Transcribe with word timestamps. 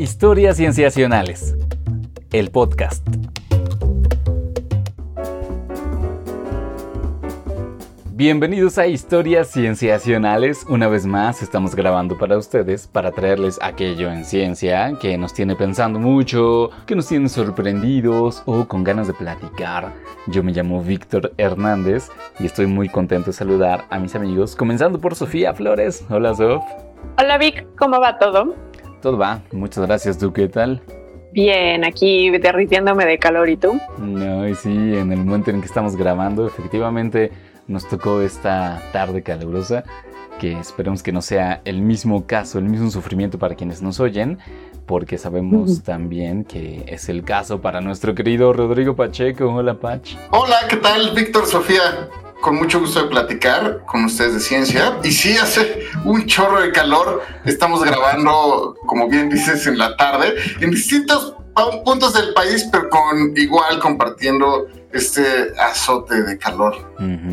Historias 0.00 0.56
Cienciacionales. 0.56 1.54
El 2.32 2.50
podcast. 2.50 3.06
Bienvenidos 8.12 8.78
a 8.78 8.86
Historias 8.86 9.50
Cienciacionales. 9.52 10.64
Una 10.70 10.88
vez 10.88 11.04
más 11.04 11.42
estamos 11.42 11.74
grabando 11.74 12.16
para 12.16 12.38
ustedes 12.38 12.86
para 12.86 13.12
traerles 13.12 13.58
aquello 13.60 14.10
en 14.10 14.24
ciencia 14.24 14.90
que 14.98 15.18
nos 15.18 15.34
tiene 15.34 15.54
pensando 15.54 15.98
mucho, 15.98 16.70
que 16.86 16.96
nos 16.96 17.06
tiene 17.06 17.28
sorprendidos 17.28 18.42
o 18.46 18.66
con 18.66 18.84
ganas 18.84 19.06
de 19.06 19.12
platicar. 19.12 19.92
Yo 20.28 20.42
me 20.42 20.52
llamo 20.52 20.82
Víctor 20.82 21.34
Hernández 21.36 22.08
y 22.38 22.46
estoy 22.46 22.64
muy 22.64 22.88
contento 22.88 23.26
de 23.26 23.32
saludar 23.34 23.84
a 23.90 23.98
mis 23.98 24.14
amigos, 24.14 24.56
comenzando 24.56 24.98
por 24.98 25.14
Sofía 25.14 25.52
Flores. 25.52 26.06
Hola 26.08 26.34
Sof. 26.34 26.64
Hola 27.18 27.36
Vic, 27.36 27.66
¿cómo 27.76 28.00
va 28.00 28.18
todo? 28.18 28.69
Todo 29.00 29.16
va, 29.16 29.42
muchas 29.52 29.86
gracias. 29.86 30.18
¿Tú 30.18 30.32
qué 30.32 30.48
tal? 30.48 30.82
Bien, 31.32 31.84
aquí 31.84 32.30
derritiéndome 32.30 33.06
de 33.06 33.18
calor 33.18 33.48
y 33.48 33.56
tú. 33.56 33.78
No, 33.98 34.48
y 34.48 34.54
sí, 34.54 34.68
en 34.70 35.12
el 35.12 35.24
momento 35.24 35.50
en 35.50 35.60
que 35.60 35.66
estamos 35.66 35.96
grabando, 35.96 36.46
efectivamente 36.46 37.30
nos 37.66 37.88
tocó 37.88 38.20
esta 38.20 38.82
tarde 38.92 39.22
calurosa, 39.22 39.84
que 40.40 40.58
esperemos 40.58 41.02
que 41.02 41.12
no 41.12 41.22
sea 41.22 41.60
el 41.64 41.82
mismo 41.82 42.26
caso, 42.26 42.58
el 42.58 42.64
mismo 42.64 42.90
sufrimiento 42.90 43.38
para 43.38 43.54
quienes 43.54 43.80
nos 43.80 44.00
oyen, 44.00 44.38
porque 44.86 45.18
sabemos 45.18 45.84
también 45.84 46.44
que 46.44 46.84
es 46.88 47.08
el 47.08 47.22
caso 47.22 47.60
para 47.60 47.80
nuestro 47.80 48.14
querido 48.14 48.52
Rodrigo 48.52 48.96
Pacheco. 48.96 49.54
Hola, 49.54 49.74
Pach. 49.74 50.16
Hola, 50.32 50.56
¿qué 50.68 50.76
tal, 50.76 51.14
Víctor 51.14 51.46
Sofía? 51.46 52.08
Con 52.40 52.56
mucho 52.56 52.80
gusto 52.80 53.02
de 53.02 53.08
platicar 53.08 53.84
con 53.86 54.04
ustedes 54.04 54.34
de 54.34 54.40
ciencia. 54.40 54.98
Y 55.04 55.12
sí, 55.12 55.36
hace 55.36 55.84
un 56.04 56.26
chorro 56.26 56.60
de 56.60 56.72
calor. 56.72 57.22
Estamos 57.44 57.84
grabando, 57.84 58.76
como 58.86 59.08
bien 59.08 59.28
dices, 59.28 59.66
en 59.66 59.76
la 59.76 59.96
tarde, 59.96 60.34
en 60.60 60.70
distintos 60.70 61.34
puntos 61.84 62.14
del 62.14 62.32
país, 62.32 62.66
pero 62.72 62.88
con 62.88 63.36
igual 63.36 63.78
compartiendo 63.80 64.66
este 64.92 65.52
azote 65.58 66.22
de 66.22 66.38
calor 66.38 66.74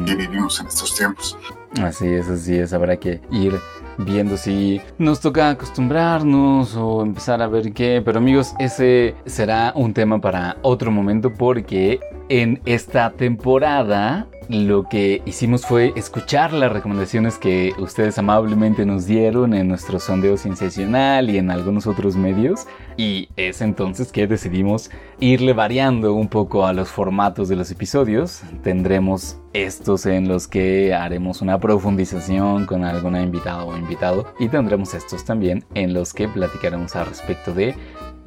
que 0.05 0.15
vivimos 0.15 0.59
en 0.59 0.67
estos 0.67 0.95
tiempos. 0.95 1.37
Así 1.81 2.07
es, 2.07 2.27
así 2.27 2.57
es, 2.57 2.73
habrá 2.73 2.97
que 2.97 3.21
ir 3.31 3.59
viendo 3.99 4.37
si 4.37 4.81
nos 4.97 5.21
toca 5.21 5.49
acostumbrarnos 5.49 6.75
o 6.75 7.01
empezar 7.01 7.41
a 7.41 7.47
ver 7.47 7.73
qué. 7.73 8.01
Pero 8.03 8.19
amigos, 8.19 8.53
ese 8.59 9.15
será 9.25 9.71
un 9.75 9.93
tema 9.93 10.19
para 10.19 10.57
otro 10.61 10.91
momento 10.91 11.33
porque 11.33 11.99
en 12.29 12.61
esta 12.65 13.11
temporada 13.11 14.27
lo 14.49 14.87
que 14.87 15.21
hicimos 15.25 15.65
fue 15.65 15.93
escuchar 15.95 16.53
las 16.53 16.71
recomendaciones 16.71 17.37
que 17.37 17.73
ustedes 17.79 18.17
amablemente 18.17 18.85
nos 18.85 19.05
dieron 19.05 19.53
en 19.53 19.67
nuestro 19.67 19.99
sondeo 19.99 20.37
sensacional 20.37 21.29
y 21.29 21.37
en 21.37 21.51
algunos 21.51 21.87
otros 21.87 22.15
medios. 22.15 22.65
Y 22.95 23.29
es 23.35 23.61
entonces 23.61 24.11
que 24.11 24.27
decidimos 24.27 24.89
irle 25.19 25.53
variando 25.53 26.13
un 26.13 26.27
poco 26.27 26.65
a 26.65 26.73
los 26.73 26.89
formatos 26.89 27.49
de 27.49 27.55
los 27.55 27.71
episodios. 27.71 28.41
Tendremos 28.63 29.37
estos 29.53 30.05
en 30.05 30.27
los 30.27 30.47
que 30.47 30.93
haremos 30.93 31.41
una 31.41 31.59
profundización 31.59 32.65
con 32.65 32.85
alguna 32.85 33.21
invitada 33.21 33.65
o 33.65 33.77
invitado. 33.77 34.33
Y 34.39 34.47
tendremos 34.47 34.93
estos 34.93 35.25
también 35.25 35.65
en 35.73 35.93
los 35.93 36.13
que 36.13 36.27
platicaremos 36.27 36.95
al 36.95 37.07
respecto 37.07 37.53
de 37.53 37.75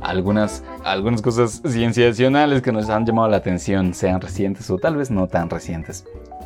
algunas, 0.01 0.65
algunas 0.85 1.23
cosas 1.23 1.63
cienciacionales 1.67 2.63
que 2.63 2.73
nos 2.73 2.89
han 2.89 3.07
llamado 3.07 3.29
la 3.29 3.37
atención, 3.37 3.95
sean 3.95 4.21
recientes 4.21 4.71
o 4.71 4.79
tal 4.79 4.97
vez 4.97 5.11
no 5.11 5.27
tan 5.27 5.51
recientes. 5.51 6.05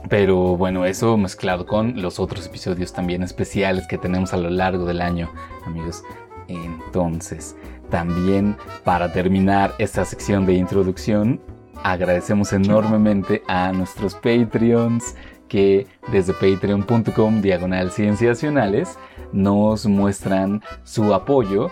Pero 0.08 0.56
bueno, 0.56 0.84
eso 0.84 1.16
mezclado 1.16 1.66
con 1.66 2.02
los 2.02 2.20
otros 2.20 2.47
episodios 2.47 2.92
también 2.92 3.22
especiales 3.22 3.86
que 3.86 3.98
tenemos 3.98 4.34
a 4.34 4.36
lo 4.36 4.50
largo 4.50 4.84
del 4.84 5.00
año, 5.00 5.30
amigos. 5.64 6.02
Entonces, 6.48 7.56
también 7.91 8.56
para 8.84 9.12
terminar 9.12 9.75
esta 9.78 10.05
sección 10.05 10.44
de 10.44 10.55
introducción, 10.55 11.41
agradecemos 11.82 12.52
enormemente 12.52 13.42
a 13.47 13.72
nuestros 13.72 14.14
Patreons 14.14 15.14
que 15.48 15.87
desde 16.10 16.32
patreon.com 16.32 17.41
diagonal 17.41 17.91
cienciacionales 17.91 18.98
nos 19.32 19.87
muestran 19.87 20.62
su 20.84 21.14
apoyo 21.14 21.70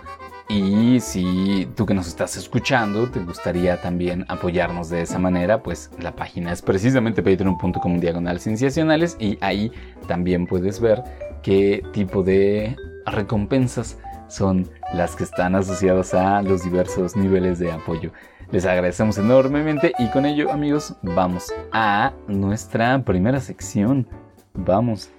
y 0.52 1.00
si 1.00 1.66
tú 1.74 1.86
que 1.86 1.94
nos 1.94 2.06
estás 2.06 2.36
escuchando 2.36 3.08
te 3.08 3.20
gustaría 3.20 3.80
también 3.80 4.26
apoyarnos 4.28 4.90
de 4.90 5.00
esa 5.00 5.18
manera, 5.18 5.62
pues 5.62 5.90
la 5.98 6.14
página 6.14 6.52
es 6.52 6.60
precisamente 6.60 7.22
patreon.com 7.22 7.98
diagonal 7.98 8.38
cienciacionales 8.38 9.16
y 9.18 9.38
ahí 9.40 9.72
también 10.06 10.46
puedes 10.46 10.78
ver 10.78 11.02
qué 11.42 11.82
tipo 11.94 12.22
de 12.22 12.76
recompensas 13.06 13.98
son 14.28 14.68
las 14.92 15.16
que 15.16 15.24
están 15.24 15.54
asociadas 15.54 16.12
a 16.12 16.42
los 16.42 16.62
diversos 16.64 17.16
niveles 17.16 17.58
de 17.58 17.72
apoyo. 17.72 18.12
Les 18.50 18.66
agradecemos 18.66 19.16
enormemente 19.16 19.94
y 19.98 20.08
con 20.08 20.26
ello 20.26 20.52
amigos 20.52 20.94
vamos 21.02 21.50
a 21.72 22.12
nuestra 22.28 23.02
primera 23.02 23.40
sección. 23.40 24.06
Vamos. 24.52 25.10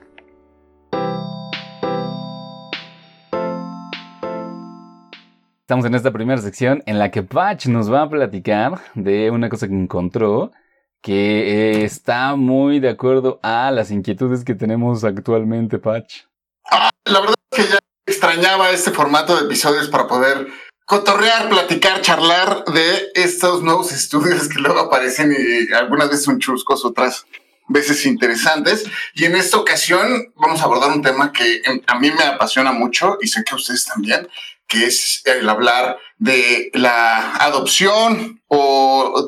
Estamos 5.63 5.85
en 5.85 5.95
esta 5.95 6.11
primera 6.11 6.41
sección 6.41 6.83
en 6.87 6.99
la 6.99 7.09
que 7.09 7.23
Patch 7.23 7.67
nos 7.67 7.89
va 7.89 8.01
a 8.01 8.09
platicar 8.09 8.81
de 8.95 9.31
una 9.31 9.47
cosa 9.47 9.69
que 9.69 9.73
encontró 9.73 10.51
que 11.01 11.85
está 11.85 12.35
muy 12.35 12.81
de 12.81 12.89
acuerdo 12.89 13.39
a 13.43 13.71
las 13.71 13.89
inquietudes 13.89 14.43
que 14.43 14.55
tenemos 14.55 15.05
actualmente, 15.05 15.79
Patch. 15.79 16.23
Ah, 16.69 16.89
la 17.05 17.21
verdad 17.21 17.35
es 17.51 17.63
que 17.65 17.71
ya 17.71 17.79
extrañaba 18.05 18.71
este 18.71 18.91
formato 18.91 19.37
de 19.37 19.45
episodios 19.45 19.87
para 19.87 20.05
poder 20.05 20.47
cotorrear, 20.85 21.47
platicar, 21.47 22.01
charlar 22.01 22.65
de 22.65 23.11
estos 23.15 23.63
nuevos 23.63 23.91
estudios 23.93 24.49
que 24.49 24.59
luego 24.59 24.81
aparecen 24.81 25.31
y 25.31 25.73
algunas 25.73 26.09
veces 26.09 26.25
son 26.25 26.39
chuscos, 26.39 26.83
otras 26.83 27.25
veces 27.69 28.05
interesantes. 28.05 28.83
Y 29.13 29.23
en 29.23 29.37
esta 29.37 29.55
ocasión 29.57 30.33
vamos 30.35 30.59
a 30.59 30.65
abordar 30.65 30.91
un 30.91 31.01
tema 31.01 31.31
que 31.31 31.61
a 31.87 31.99
mí 31.99 32.11
me 32.11 32.23
apasiona 32.25 32.73
mucho 32.73 33.17
y 33.21 33.27
sé 33.27 33.45
que 33.45 33.53
a 33.53 33.55
ustedes 33.55 33.85
también, 33.85 34.27
que 34.73 34.87
es 34.87 35.21
el 35.25 35.47
hablar 35.47 35.99
de 36.17 36.71
la 36.73 37.35
adopción 37.35 38.41
o, 38.47 39.25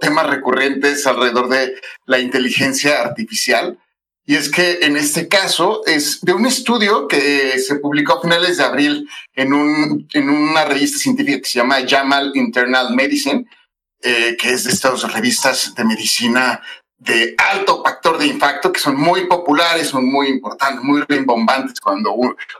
temas 0.00 0.26
recurrentes 0.28 1.06
alrededor 1.06 1.48
de 1.48 1.74
la 2.06 2.20
inteligencia 2.20 3.02
artificial. 3.02 3.78
Y 4.24 4.36
es 4.36 4.48
que 4.48 4.78
en 4.82 4.96
este 4.96 5.26
caso 5.28 5.82
es 5.86 6.20
de 6.20 6.32
un 6.32 6.46
estudio 6.46 7.08
que 7.08 7.58
se 7.58 7.76
publicó 7.76 8.14
a 8.14 8.22
finales 8.22 8.58
de 8.58 8.64
abril 8.64 9.08
en, 9.34 9.52
un, 9.52 10.06
en 10.12 10.30
una 10.30 10.64
revista 10.64 10.98
científica 10.98 11.38
que 11.38 11.48
se 11.48 11.58
llama 11.58 11.86
JAMAL 11.86 12.32
Internal 12.34 12.94
Medicine, 12.94 13.44
eh, 14.02 14.36
que 14.38 14.50
es 14.50 14.64
de 14.64 14.70
estas 14.70 15.12
revistas 15.12 15.74
de 15.74 15.84
medicina 15.84 16.60
de 16.98 17.34
alto 17.38 17.82
factor 17.84 18.18
de 18.18 18.26
impacto 18.26 18.72
que 18.72 18.80
son 18.80 18.96
muy 18.96 19.26
populares, 19.26 19.88
son 19.88 20.06
muy 20.06 20.28
importantes, 20.28 20.82
muy 20.82 21.02
rimbombantes 21.06 21.78
cuando, 21.80 22.14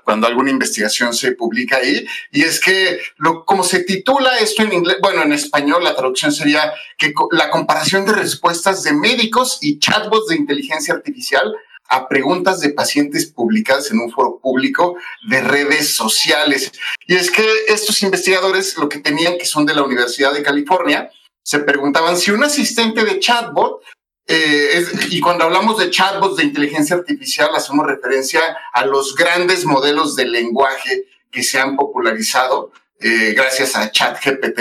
cuando 0.04 0.26
alguna 0.26 0.50
investigación 0.50 1.14
se 1.14 1.32
publica 1.32 1.78
ahí. 1.78 2.06
Y 2.30 2.42
es 2.42 2.60
que, 2.60 3.00
lo, 3.16 3.44
como 3.44 3.64
se 3.64 3.80
titula 3.84 4.38
esto 4.38 4.62
en 4.62 4.72
inglés, 4.72 4.98
bueno, 5.00 5.22
en 5.22 5.32
español 5.32 5.82
la 5.82 5.96
traducción 5.96 6.32
sería 6.32 6.72
que 6.98 7.14
la 7.30 7.50
comparación 7.50 8.04
de 8.04 8.12
respuestas 8.12 8.82
de 8.82 8.92
médicos 8.92 9.58
y 9.62 9.78
chatbots 9.78 10.28
de 10.28 10.36
inteligencia 10.36 10.94
artificial 10.94 11.54
a 11.88 12.08
preguntas 12.08 12.60
de 12.60 12.70
pacientes 12.70 13.26
publicadas 13.26 13.90
en 13.90 14.00
un 14.00 14.10
foro 14.10 14.38
público 14.42 14.96
de 15.28 15.40
redes 15.40 15.94
sociales. 15.94 16.72
Y 17.06 17.14
es 17.14 17.30
que 17.30 17.46
estos 17.68 18.02
investigadores, 18.02 18.76
lo 18.76 18.88
que 18.88 18.98
tenían, 18.98 19.38
que 19.38 19.46
son 19.46 19.66
de 19.66 19.74
la 19.74 19.82
Universidad 19.82 20.32
de 20.32 20.42
California, 20.42 21.10
se 21.42 21.60
preguntaban 21.60 22.16
si 22.16 22.32
un 22.32 22.42
asistente 22.42 23.04
de 23.04 23.20
chatbot 23.20 23.80
eh, 24.28 24.84
y 25.10 25.20
cuando 25.20 25.44
hablamos 25.44 25.78
de 25.78 25.90
chatbots 25.90 26.36
de 26.36 26.44
inteligencia 26.44 26.96
artificial, 26.96 27.50
hacemos 27.54 27.86
referencia 27.86 28.40
a 28.72 28.84
los 28.84 29.14
grandes 29.14 29.64
modelos 29.64 30.16
de 30.16 30.26
lenguaje 30.26 31.04
que 31.30 31.42
se 31.42 31.60
han 31.60 31.76
popularizado 31.76 32.72
eh, 32.98 33.34
gracias 33.36 33.76
a 33.76 33.90
ChatGPT. 33.90 34.60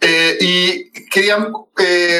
Eh, 0.00 0.38
y 0.40 0.90
querían 1.10 1.50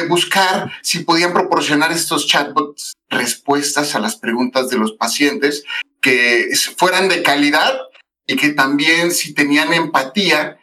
buscar 0.09 0.71
si 0.81 0.99
podían 0.99 1.33
proporcionar 1.33 1.91
estos 1.91 2.27
chatbots 2.27 2.93
respuestas 3.09 3.95
a 3.95 3.99
las 3.99 4.17
preguntas 4.17 4.69
de 4.69 4.77
los 4.77 4.93
pacientes 4.93 5.63
que 6.01 6.49
fueran 6.77 7.07
de 7.07 7.23
calidad 7.23 7.79
y 8.27 8.35
que 8.35 8.49
también 8.49 9.11
si 9.11 9.33
tenían 9.33 9.73
empatía 9.73 10.57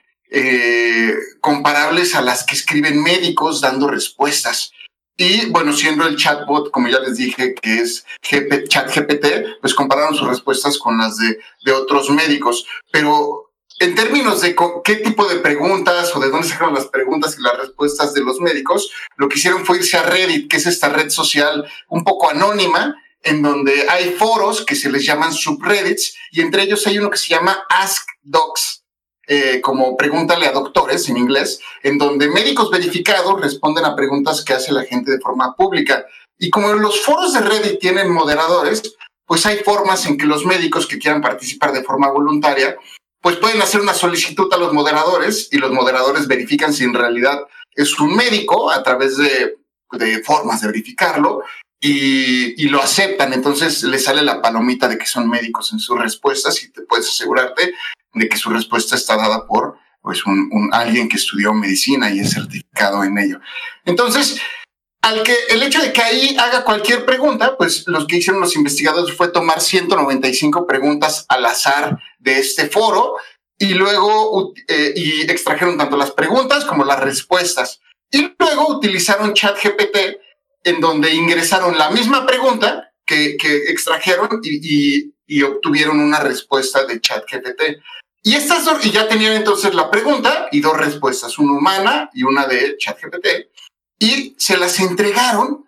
comparables 1.40 2.14
a 2.14 2.22
las 2.22 2.44
que 2.44 2.54
escriben 2.54 3.02
médicos 3.02 3.60
dando 3.60 3.88
respuestas. 3.88 4.72
Y 5.16 5.46
bueno, 5.50 5.72
siendo 5.72 6.06
el 6.06 6.16
chatbot, 6.16 6.70
como 6.70 6.88
ya 6.88 7.00
les 7.00 7.16
dije, 7.16 7.54
que 7.54 7.80
es 7.80 8.04
ChatGPT, 8.22 9.60
pues 9.60 9.74
compararon 9.74 10.14
sus 10.14 10.26
respuestas 10.26 10.78
con 10.78 10.98
las 10.98 11.18
de, 11.18 11.38
de 11.64 11.72
otros 11.72 12.10
médicos. 12.10 12.66
Pero 12.90 13.52
en 13.78 13.94
términos 13.94 14.40
de 14.40 14.56
qué 14.84 14.96
tipo 14.96 15.26
de 15.26 15.36
preguntas 15.36 16.14
o 16.14 16.20
de 16.20 16.30
dónde 16.30 16.48
sacaron 16.48 16.74
las 16.74 16.86
preguntas 16.86 17.36
y 17.38 17.42
las 17.42 17.58
respuestas 17.58 18.14
de 18.14 18.22
los 18.22 18.40
médicos, 18.40 18.90
lo 19.16 19.28
que 19.28 19.38
hicieron 19.38 19.66
fue 19.66 19.78
irse 19.78 19.96
a 19.96 20.02
Reddit, 20.02 20.50
que 20.50 20.56
es 20.56 20.66
esta 20.66 20.88
red 20.88 21.10
social 21.10 21.68
un 21.88 22.04
poco 22.04 22.30
anónima, 22.30 22.96
en 23.22 23.42
donde 23.42 23.86
hay 23.88 24.12
foros 24.12 24.64
que 24.64 24.74
se 24.74 24.90
les 24.90 25.04
llaman 25.04 25.32
subreddits, 25.32 26.14
y 26.30 26.40
entre 26.40 26.62
ellos 26.62 26.86
hay 26.86 26.98
uno 26.98 27.10
que 27.10 27.18
se 27.18 27.28
llama 27.28 27.64
Ask 27.68 28.06
Docs, 28.22 28.81
eh, 29.26 29.60
como 29.60 29.96
Pregúntale 29.96 30.46
a 30.46 30.52
doctores 30.52 31.08
en 31.08 31.16
inglés, 31.16 31.60
en 31.82 31.98
donde 31.98 32.28
médicos 32.28 32.70
verificados 32.70 33.40
responden 33.40 33.84
a 33.84 33.94
preguntas 33.94 34.44
que 34.44 34.52
hace 34.52 34.72
la 34.72 34.84
gente 34.84 35.12
de 35.12 35.20
forma 35.20 35.54
pública. 35.54 36.06
Y 36.38 36.50
como 36.50 36.72
los 36.74 37.00
foros 37.00 37.32
de 37.32 37.40
Reddit 37.40 37.78
tienen 37.78 38.10
moderadores, 38.10 38.82
pues 39.24 39.46
hay 39.46 39.58
formas 39.58 40.04
en 40.06 40.18
que 40.18 40.26
los 40.26 40.44
médicos 40.44 40.86
que 40.86 40.98
quieran 40.98 41.22
participar 41.22 41.72
de 41.72 41.84
forma 41.84 42.10
voluntaria, 42.10 42.76
pues 43.20 43.36
pueden 43.36 43.62
hacer 43.62 43.80
una 43.80 43.94
solicitud 43.94 44.52
a 44.52 44.56
los 44.56 44.72
moderadores 44.72 45.48
y 45.52 45.58
los 45.58 45.70
moderadores 45.70 46.26
verifican 46.26 46.72
si 46.72 46.82
en 46.84 46.94
realidad 46.94 47.46
es 47.74 47.98
un 48.00 48.16
médico 48.16 48.70
a 48.70 48.82
través 48.82 49.16
de, 49.16 49.58
de 49.92 50.22
formas 50.24 50.60
de 50.60 50.66
verificarlo 50.66 51.44
y, 51.80 52.60
y, 52.62 52.68
lo 52.68 52.82
aceptan. 52.82 53.32
Entonces 53.32 53.84
le 53.84 54.00
sale 54.00 54.22
la 54.22 54.42
palomita 54.42 54.88
de 54.88 54.98
que 54.98 55.06
son 55.06 55.30
médicos 55.30 55.72
en 55.72 55.78
sus 55.78 55.98
respuestas 55.98 56.62
y 56.64 56.72
te 56.72 56.82
puedes 56.82 57.08
asegurarte 57.08 57.72
de 58.14 58.28
que 58.28 58.36
su 58.36 58.50
respuesta 58.50 58.96
está 58.96 59.16
dada 59.16 59.46
por 59.46 59.76
pues, 60.02 60.24
un, 60.26 60.70
alguien 60.72 61.08
que 61.08 61.16
estudió 61.16 61.52
medicina 61.52 62.10
y 62.10 62.20
es 62.20 62.32
certificado 62.32 63.04
en 63.04 63.18
ello. 63.18 63.40
Entonces, 63.84 64.40
al 65.02 65.22
que 65.22 65.34
el 65.48 65.62
hecho 65.62 65.80
de 65.80 65.92
que 65.92 66.02
ahí 66.02 66.36
haga 66.38 66.64
cualquier 66.64 67.04
pregunta, 67.04 67.56
pues 67.56 67.84
los 67.86 68.06
que 68.06 68.16
hicieron 68.16 68.40
los 68.40 68.54
investigadores 68.56 69.16
fue 69.16 69.28
tomar 69.28 69.60
195 69.60 70.66
preguntas 70.66 71.26
al 71.28 71.44
azar 71.44 71.98
de 72.18 72.38
este 72.38 72.68
foro 72.68 73.16
y 73.58 73.74
luego 73.74 74.52
eh, 74.68 74.92
y 74.94 75.22
extrajeron 75.22 75.78
tanto 75.78 75.96
las 75.96 76.12
preguntas 76.12 76.64
como 76.64 76.84
las 76.84 77.00
respuestas. 77.00 77.80
Y 78.10 78.34
luego 78.38 78.68
utilizaron 78.68 79.34
ChatGPT 79.34 79.96
en 80.64 80.80
donde 80.80 81.14
ingresaron 81.14 81.78
la 81.78 81.90
misma 81.90 82.26
pregunta 82.26 82.92
que, 83.06 83.36
que 83.36 83.56
extrajeron 83.68 84.40
y, 84.42 85.12
obtuvieron 85.42 85.98
una 85.98 86.20
respuesta 86.20 86.84
de 86.84 87.00
ChatGPT. 87.00 87.80
Y 88.22 88.34
estas 88.34 88.68
y 88.84 88.90
ya 88.90 89.08
tenían 89.08 89.34
entonces 89.34 89.74
la 89.74 89.90
pregunta 89.90 90.48
y 90.52 90.60
dos 90.60 90.76
respuestas, 90.76 91.38
una 91.38 91.52
humana 91.52 92.10
y 92.14 92.22
una 92.22 92.46
de 92.46 92.76
ChatGPT 92.78 93.26
y 93.98 94.34
se 94.36 94.56
las 94.56 94.80
entregaron 94.80 95.64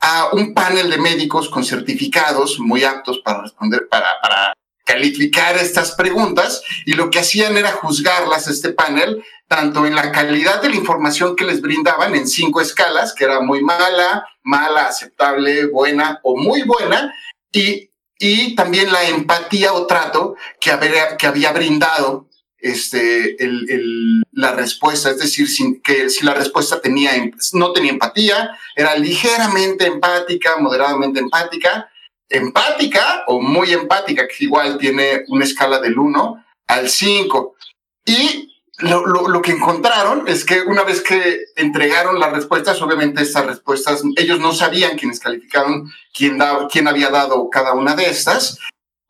a 0.00 0.28
un 0.32 0.52
panel 0.54 0.90
de 0.90 0.98
médicos 0.98 1.48
con 1.48 1.64
certificados 1.64 2.60
muy 2.60 2.84
aptos 2.84 3.20
para 3.24 3.42
responder, 3.42 3.88
para, 3.88 4.08
para 4.20 4.52
calificar 4.84 5.56
estas 5.56 5.92
preguntas 5.92 6.62
y 6.84 6.92
lo 6.92 7.10
que 7.10 7.18
hacían 7.18 7.56
era 7.56 7.72
juzgarlas 7.72 8.46
este 8.46 8.72
panel 8.72 9.24
tanto 9.48 9.86
en 9.86 9.94
la 9.94 10.12
calidad 10.12 10.60
de 10.60 10.68
la 10.68 10.76
información 10.76 11.34
que 11.34 11.46
les 11.46 11.62
brindaban 11.62 12.14
en 12.14 12.28
cinco 12.28 12.60
escalas, 12.60 13.14
que 13.14 13.24
era 13.24 13.40
muy 13.40 13.62
mala, 13.62 14.26
mala, 14.42 14.86
aceptable, 14.86 15.66
buena 15.66 16.20
o 16.22 16.36
muy 16.36 16.62
buena, 16.62 17.14
y, 17.50 17.87
y 18.18 18.54
también 18.56 18.92
la 18.92 19.08
empatía 19.08 19.72
o 19.72 19.86
trato 19.86 20.36
que 20.60 20.70
había, 20.70 21.52
brindado 21.52 22.28
este, 22.58 23.36
la 24.32 24.52
respuesta, 24.52 25.10
es 25.10 25.18
decir, 25.18 25.46
que 25.82 26.10
si 26.10 26.24
la 26.24 26.34
respuesta 26.34 26.80
tenía, 26.80 27.12
no 27.52 27.72
tenía 27.72 27.92
empatía, 27.92 28.50
era 28.74 28.96
ligeramente 28.96 29.86
empática, 29.86 30.56
moderadamente 30.58 31.20
empática, 31.20 31.88
empática 32.28 33.24
o 33.28 33.40
muy 33.40 33.72
empática, 33.72 34.26
que 34.26 34.44
igual 34.44 34.78
tiene 34.78 35.24
una 35.28 35.44
escala 35.44 35.78
del 35.78 35.98
1 35.98 36.44
al 36.66 36.88
5. 36.88 37.54
Y 38.04 38.47
lo, 38.78 39.06
lo, 39.06 39.42
que 39.42 39.52
encontraron 39.52 40.26
es 40.28 40.44
que 40.44 40.62
una 40.62 40.84
vez 40.84 41.00
que 41.00 41.46
entregaron 41.56 42.20
las 42.20 42.32
respuestas, 42.32 42.80
obviamente 42.80 43.22
estas 43.22 43.46
respuestas, 43.46 44.02
ellos 44.16 44.40
no 44.40 44.52
sabían 44.52 44.96
quiénes 44.96 45.20
calificaron, 45.20 45.92
quién, 46.14 46.38
quién 46.70 46.88
había 46.88 47.10
dado 47.10 47.50
cada 47.50 47.74
una 47.74 47.96
de 47.96 48.08
estas, 48.08 48.58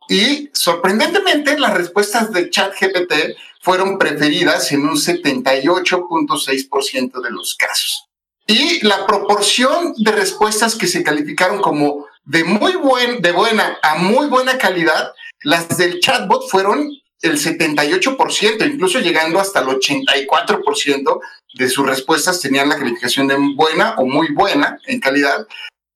y 0.09 0.51
sorprendentemente, 0.55 1.59
las 1.59 1.75
respuestas 1.75 2.33
de 2.33 2.49
ChatGPT 2.49 3.13
fueron 3.61 3.99
preferidas 3.99 4.73
en 4.73 4.89
un 4.89 4.97
78.6% 4.97 7.21
de 7.21 7.31
los 7.31 7.55
casos. 7.55 8.07
Y 8.47 8.83
la 8.87 9.05
proporción 9.07 9.93
de 9.99 10.13
respuestas 10.13 10.77
que 10.77 10.87
se 10.87 11.03
calificaron 11.03 11.61
como 11.61 12.07
de 12.25 12.45
muy 12.45 12.77
buen, 12.77 13.21
de 13.21 13.33
buena 13.33 13.77
a 13.83 13.97
muy 13.97 14.29
buena 14.29 14.57
calidad, 14.57 15.13
las 15.43 15.77
del 15.77 16.01
chatbot 16.01 16.49
fueron 16.49 16.91
el 17.21 17.39
78%, 17.39 18.73
incluso 18.73 19.01
llegando 19.01 19.41
hasta 19.41 19.61
el 19.61 19.67
84% 19.67 21.21
de 21.55 21.69
sus 21.69 21.87
respuestas 21.87 22.41
tenían 22.41 22.69
la 22.69 22.79
calificación 22.79 23.27
de 23.27 23.37
buena 23.57 23.95
o 23.99 24.07
muy 24.07 24.33
buena 24.33 24.79
en 24.87 25.01
calidad. 25.01 25.47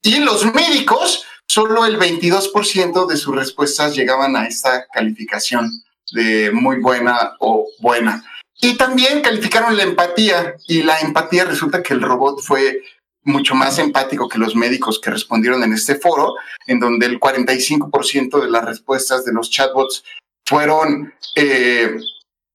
Y 0.02 0.18
los 0.18 0.44
médicos 0.52 1.24
solo 1.46 1.86
el 1.86 1.98
22% 1.98 3.06
de 3.06 3.16
sus 3.16 3.34
respuestas 3.34 3.94
llegaban 3.94 4.36
a 4.36 4.46
esta 4.46 4.86
calificación 4.86 5.70
de 6.12 6.50
muy 6.50 6.80
buena 6.80 7.36
o 7.38 7.68
buena. 7.78 8.24
Y 8.60 8.76
también 8.76 9.22
calificaron 9.22 9.76
la 9.76 9.82
empatía 9.82 10.56
y 10.66 10.82
la 10.82 11.00
empatía 11.00 11.44
resulta 11.44 11.82
que 11.82 11.94
el 11.94 12.02
robot 12.02 12.40
fue 12.42 12.82
mucho 13.24 13.54
más 13.54 13.78
empático 13.78 14.28
que 14.28 14.38
los 14.38 14.56
médicos 14.56 15.00
que 15.00 15.10
respondieron 15.10 15.62
en 15.62 15.72
este 15.72 15.94
foro, 15.94 16.34
en 16.66 16.80
donde 16.80 17.06
el 17.06 17.20
45% 17.20 18.40
de 18.40 18.50
las 18.50 18.64
respuestas 18.64 19.24
de 19.24 19.32
los 19.32 19.50
chatbots 19.50 20.04
fueron 20.46 21.12
eh, 21.36 21.96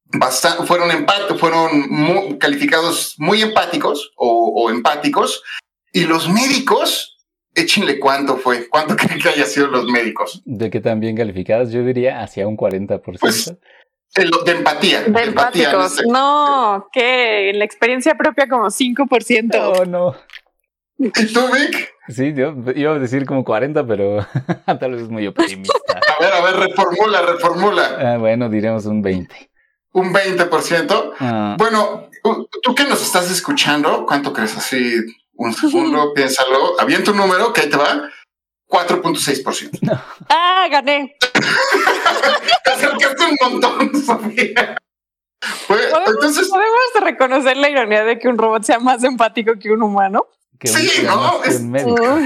bastante, 0.06 0.66
fueron 0.66 0.92
empáticos, 0.92 1.40
fueron 1.40 1.90
muy, 1.90 2.38
calificados 2.38 3.16
muy 3.18 3.42
empáticos 3.42 4.12
o, 4.16 4.54
o 4.56 4.70
empáticos, 4.70 5.44
y 5.92 6.06
los 6.06 6.30
médicos 6.30 7.18
échenle 7.58 8.00
cuánto 8.00 8.38
fue, 8.38 8.70
cuánto 8.70 8.96
creen 8.98 9.20
que 9.20 9.30
haya 9.30 9.46
sido 9.46 9.68
los 9.68 9.86
médicos. 9.86 10.42
¿De 10.46 10.70
qué 10.70 10.80
tan 10.80 11.00
bien 11.00 11.18
calificadas? 11.18 11.72
Yo 11.72 11.84
diría 11.84 12.22
hacia 12.22 12.48
un 12.48 12.56
40%. 12.56 13.20
Pues, 13.20 13.54
de, 14.16 14.30
de 14.46 14.52
empatía. 14.52 15.04
De, 15.04 15.12
de 15.12 15.24
empatía 15.24 15.72
empáticos. 15.72 15.92
Este, 15.94 16.08
no, 16.08 16.88
que 16.94 17.50
en 17.50 17.60
la 17.60 17.66
experiencia 17.66 18.16
propia 18.16 18.48
como 18.48 18.66
5%. 18.66 19.52
No, 19.52 19.86
no. 19.86 20.16
¿Y 21.00 21.12
tú, 21.12 21.42
Vic? 21.52 21.94
Sí, 22.10 22.34
yo 22.34 22.56
iba 22.76 22.96
a 22.96 23.00
decir 23.00 23.26
como 23.26 23.44
40, 23.44 23.86
pero 23.86 24.26
tal 24.80 24.92
vez 24.92 25.04
es 25.04 25.10
muy 25.10 25.28
optimista. 25.28 25.74
A 26.18 26.24
ver, 26.24 26.34
a 26.34 26.42
ver, 26.42 26.56
reformula, 26.56 27.22
reformula. 27.22 27.98
Ah, 28.00 28.18
bueno, 28.18 28.50
diremos 28.50 28.86
un 28.86 29.02
20. 29.02 29.52
¿Un 29.94 30.14
20%? 30.14 31.14
Ah. 31.20 31.56
Bueno, 31.58 32.10
tú 32.62 32.76
que 32.76 32.84
nos 32.86 33.02
estás 33.02 33.30
escuchando, 33.32 34.06
¿cuánto 34.06 34.34
crees 34.34 34.58
así? 34.58 34.96
Un 35.34 35.54
segundo, 35.54 36.14
piénsalo. 36.16 36.80
Avienta 36.80 37.12
un 37.12 37.18
número, 37.18 37.54
que 37.54 37.62
ahí 37.62 37.70
te 37.70 37.78
va. 37.78 38.10
4.6%. 38.68 39.80
No. 39.82 40.02
Ah, 40.30 40.68
gané. 40.70 41.16
te 42.64 42.72
acercaste 42.72 43.24
un 43.26 43.38
montón, 43.42 44.04
Sofía. 44.04 44.78
Pues, 45.68 45.88
¿Podemos, 45.88 46.10
entonces, 46.10 46.50
¿Podemos 46.50 46.80
reconocer 47.02 47.58
la 47.58 47.70
ironía 47.70 48.04
de 48.04 48.20
que 48.20 48.28
un 48.28 48.38
robot 48.38 48.64
sea 48.64 48.80
más 48.80 49.04
empático 49.04 49.54
que 49.60 49.72
un 49.72 49.84
humano? 49.84 50.28
Que 50.60 50.68
sí, 50.68 51.02
un, 51.02 51.06
¿no? 51.06 51.44
Es, 51.44 51.60
un 51.60 51.72
médico. 51.72 52.20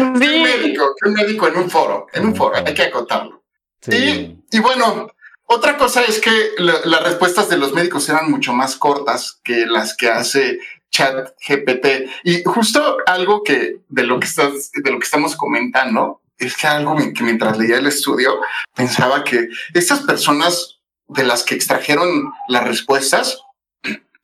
Un 0.00 0.12
médico, 0.18 0.94
que 1.00 1.08
un 1.08 1.14
médico 1.14 1.48
en 1.48 1.56
un 1.56 1.70
foro, 1.70 2.06
en 2.12 2.26
un 2.26 2.36
foro, 2.36 2.54
hay 2.56 2.74
que 2.74 2.84
acotarlo. 2.84 3.42
Sí. 3.80 4.38
Y, 4.50 4.56
y 4.56 4.60
bueno, 4.60 5.08
otra 5.46 5.76
cosa 5.76 6.02
es 6.02 6.20
que 6.20 6.52
la, 6.58 6.80
las 6.84 7.02
respuestas 7.02 7.48
de 7.48 7.58
los 7.58 7.72
médicos 7.72 8.08
eran 8.08 8.30
mucho 8.30 8.52
más 8.52 8.76
cortas 8.76 9.40
que 9.44 9.66
las 9.66 9.96
que 9.96 10.08
hace 10.08 10.60
chat 10.90 11.30
GPT. 11.46 12.08
Y 12.24 12.44
justo 12.44 12.98
algo 13.06 13.42
que 13.42 13.80
de 13.88 14.04
lo 14.04 14.20
que 14.20 14.26
estás, 14.26 14.70
de 14.72 14.90
lo 14.90 14.98
que 14.98 15.04
estamos 15.04 15.36
comentando, 15.36 16.20
es 16.38 16.56
que 16.56 16.66
algo 16.66 16.96
que 16.96 17.24
mientras 17.24 17.58
leía 17.58 17.78
el 17.78 17.86
estudio 17.86 18.40
pensaba 18.74 19.24
que 19.24 19.48
estas 19.74 20.00
personas 20.00 20.80
de 21.08 21.24
las 21.24 21.42
que 21.42 21.54
extrajeron 21.54 22.32
las 22.48 22.64
respuestas 22.64 23.42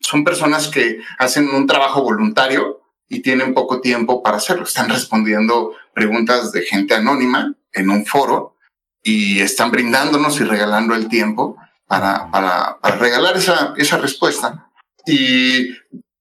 son 0.00 0.24
personas 0.24 0.68
que 0.68 1.00
hacen 1.18 1.48
un 1.48 1.66
trabajo 1.66 2.02
voluntario 2.02 2.77
y 3.08 3.20
tienen 3.20 3.54
poco 3.54 3.80
tiempo 3.80 4.22
para 4.22 4.36
hacerlo. 4.36 4.64
Están 4.64 4.88
respondiendo 4.88 5.74
preguntas 5.94 6.52
de 6.52 6.62
gente 6.62 6.94
anónima 6.94 7.54
en 7.72 7.90
un 7.90 8.06
foro 8.06 8.56
y 9.02 9.40
están 9.40 9.70
brindándonos 9.70 10.40
y 10.40 10.44
regalando 10.44 10.94
el 10.94 11.08
tiempo 11.08 11.56
para, 11.86 12.30
para, 12.30 12.78
para 12.80 12.96
regalar 12.96 13.36
esa, 13.36 13.74
esa 13.76 13.98
respuesta. 13.98 14.70
Y 15.06 15.74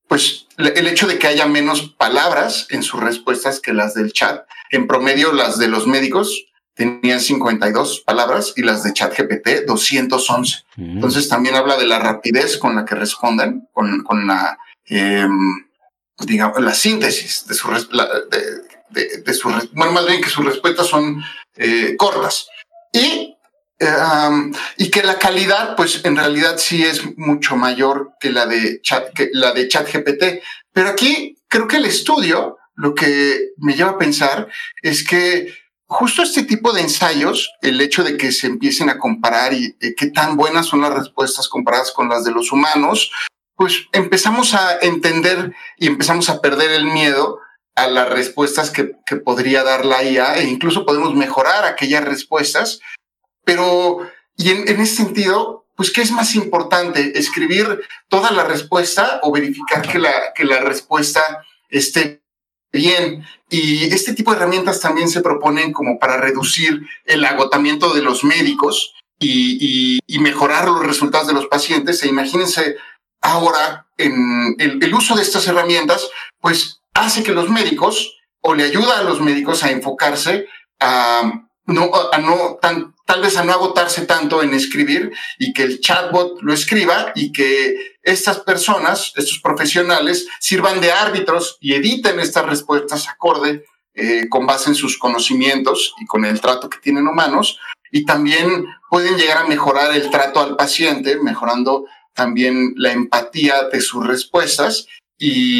pues 0.07 0.47
el 0.57 0.87
hecho 0.87 1.07
de 1.07 1.19
que 1.19 1.27
haya 1.27 1.45
menos 1.45 1.93
palabras 1.97 2.67
en 2.69 2.81
sus 2.81 2.99
respuestas 2.99 3.59
que 3.59 3.73
las 3.73 3.93
del 3.93 4.13
chat. 4.13 4.47
En 4.71 4.87
promedio, 4.87 5.33
las 5.33 5.57
de 5.57 5.67
los 5.67 5.85
médicos 5.85 6.45
tenían 6.73 7.19
52 7.19 8.01
palabras 8.01 8.53
y 8.55 8.61
las 8.61 8.83
de 8.83 8.93
chat 8.93 9.17
GPT 9.17 9.65
211. 9.67 10.63
Mm. 10.77 10.91
Entonces 10.95 11.27
también 11.27 11.55
habla 11.55 11.75
de 11.75 11.87
la 11.87 11.99
rapidez 11.99 12.57
con 12.57 12.75
la 12.75 12.85
que 12.85 12.95
respondan, 12.95 13.67
con, 13.73 14.03
con 14.03 14.27
la, 14.27 14.57
eh, 14.89 15.27
digamos, 16.19 16.61
la 16.61 16.73
síntesis 16.73 17.45
de 17.47 17.53
su, 17.55 17.69
de, 17.69 18.61
de, 18.89 19.17
de 19.17 19.33
su, 19.33 19.49
bueno, 19.73 19.91
más 19.91 20.05
bien 20.05 20.21
que 20.21 20.29
sus 20.29 20.45
respuestas 20.45 20.87
son 20.87 21.23
eh, 21.55 21.95
cortas. 21.97 22.47
Y 22.91 23.33
y 24.77 24.89
que 24.89 25.03
la 25.03 25.19
calidad, 25.19 25.75
pues 25.75 26.03
en 26.03 26.15
realidad 26.15 26.55
sí 26.57 26.83
es 26.83 27.15
mucho 27.17 27.55
mayor 27.55 28.13
que 28.19 28.31
la 28.31 28.47
de 28.47 28.81
chat, 28.81 29.13
que 29.13 29.29
la 29.33 29.51
de 29.51 29.67
chat 29.67 29.87
GPT. 29.91 30.41
Pero 30.73 30.89
aquí 30.89 31.37
creo 31.47 31.67
que 31.67 31.77
el 31.77 31.85
estudio 31.85 32.57
lo 32.75 32.93
que 32.93 33.51
me 33.57 33.73
lleva 33.73 33.91
a 33.91 33.97
pensar 33.97 34.47
es 34.81 35.03
que 35.03 35.53
justo 35.87 36.21
este 36.21 36.43
tipo 36.43 36.73
de 36.73 36.81
ensayos, 36.81 37.51
el 37.61 37.79
hecho 37.81 38.03
de 38.03 38.17
que 38.17 38.31
se 38.31 38.47
empiecen 38.47 38.89
a 38.89 38.99
comparar 38.99 39.53
y 39.53 39.75
eh, 39.79 39.95
qué 39.95 40.07
tan 40.07 40.37
buenas 40.37 40.67
son 40.67 40.81
las 40.81 40.93
respuestas 40.93 41.47
comparadas 41.47 41.91
con 41.91 42.09
las 42.09 42.23
de 42.23 42.31
los 42.31 42.51
humanos, 42.51 43.11
pues 43.57 43.87
empezamos 43.91 44.53
a 44.53 44.77
entender 44.79 45.53
y 45.77 45.87
empezamos 45.87 46.29
a 46.29 46.41
perder 46.41 46.71
el 46.71 46.85
miedo 46.85 47.39
a 47.75 47.87
las 47.87 48.09
respuestas 48.09 48.69
que, 48.69 48.95
que 49.05 49.17
podría 49.17 49.63
dar 49.63 49.85
la 49.85 50.03
IA 50.03 50.37
e 50.37 50.45
incluso 50.45 50.85
podemos 50.85 51.15
mejorar 51.15 51.65
aquellas 51.65 52.03
respuestas. 52.03 52.79
Pero, 53.43 54.07
y 54.35 54.51
en, 54.51 54.67
en 54.67 54.79
ese 54.79 54.95
sentido, 54.95 55.65
pues, 55.75 55.91
¿qué 55.91 56.01
es 56.01 56.11
más 56.11 56.35
importante? 56.35 57.17
¿Escribir 57.17 57.81
toda 58.09 58.31
la 58.31 58.43
respuesta 58.43 59.19
o 59.23 59.31
verificar 59.31 59.81
que 59.87 59.99
la, 59.99 60.33
que 60.35 60.43
la 60.43 60.59
respuesta 60.59 61.21
esté 61.69 62.21
bien? 62.71 63.25
Y 63.49 63.85
este 63.85 64.13
tipo 64.13 64.31
de 64.31 64.37
herramientas 64.37 64.81
también 64.81 65.09
se 65.09 65.21
proponen 65.21 65.73
como 65.73 65.97
para 65.97 66.17
reducir 66.17 66.81
el 67.05 67.25
agotamiento 67.25 67.93
de 67.93 68.01
los 68.01 68.23
médicos 68.23 68.93
y, 69.19 69.57
y, 69.61 69.99
y 70.07 70.19
mejorar 70.19 70.67
los 70.67 70.85
resultados 70.85 71.27
de 71.27 71.33
los 71.33 71.47
pacientes. 71.47 72.03
E 72.03 72.07
imagínense 72.07 72.75
ahora 73.27 73.87
en 73.97 74.55
el, 74.59 74.81
el 74.81 74.93
uso 74.93 75.15
de 75.15 75.21
estas 75.21 75.47
herramientas, 75.47 76.07
pues 76.39 76.81
hace 76.93 77.23
que 77.23 77.31
los 77.31 77.49
médicos 77.49 78.17
o 78.41 78.53
le 78.53 78.63
ayuda 78.63 78.99
a 78.99 79.03
los 79.03 79.21
médicos 79.21 79.63
a 79.63 79.71
enfocarse 79.71 80.47
a 80.79 81.43
no, 81.65 81.91
a 82.13 82.17
no 82.19 82.57
tan, 82.61 82.95
tal 83.05 83.21
vez 83.21 83.35
a 83.35 83.43
no 83.43 83.51
agotarse 83.51 84.05
tanto 84.05 84.41
en 84.41 84.53
escribir 84.53 85.11
y 85.37 85.51
que 85.51 85.63
el 85.63 85.81
chatbot 85.81 86.41
lo 86.41 86.53
escriba 86.53 87.11
y 87.13 87.33
que 87.33 87.97
estas 88.03 88.39
personas, 88.39 89.11
estos 89.17 89.39
profesionales, 89.39 90.27
sirvan 90.39 90.79
de 90.79 90.93
árbitros 90.93 91.57
y 91.59 91.73
editen 91.73 92.21
estas 92.21 92.45
respuestas 92.45 93.09
acorde 93.09 93.65
eh, 93.95 94.27
con 94.29 94.45
base 94.45 94.69
en 94.69 94.75
sus 94.75 94.97
conocimientos 94.97 95.93
y 95.99 96.05
con 96.05 96.23
el 96.23 96.39
trato 96.39 96.69
que 96.69 96.79
tienen 96.79 97.07
humanos. 97.07 97.59
Y 97.91 98.05
también 98.05 98.65
pueden 98.89 99.17
llegar 99.17 99.39
a 99.39 99.47
mejorar 99.47 99.93
el 99.93 100.09
trato 100.09 100.39
al 100.39 100.55
paciente, 100.55 101.17
mejorando 101.17 101.85
también 102.17 102.73
la 102.77 102.91
empatía 102.91 103.69
de 103.71 103.79
sus 103.79 104.05
respuestas 104.05 104.87
y, 105.19 105.59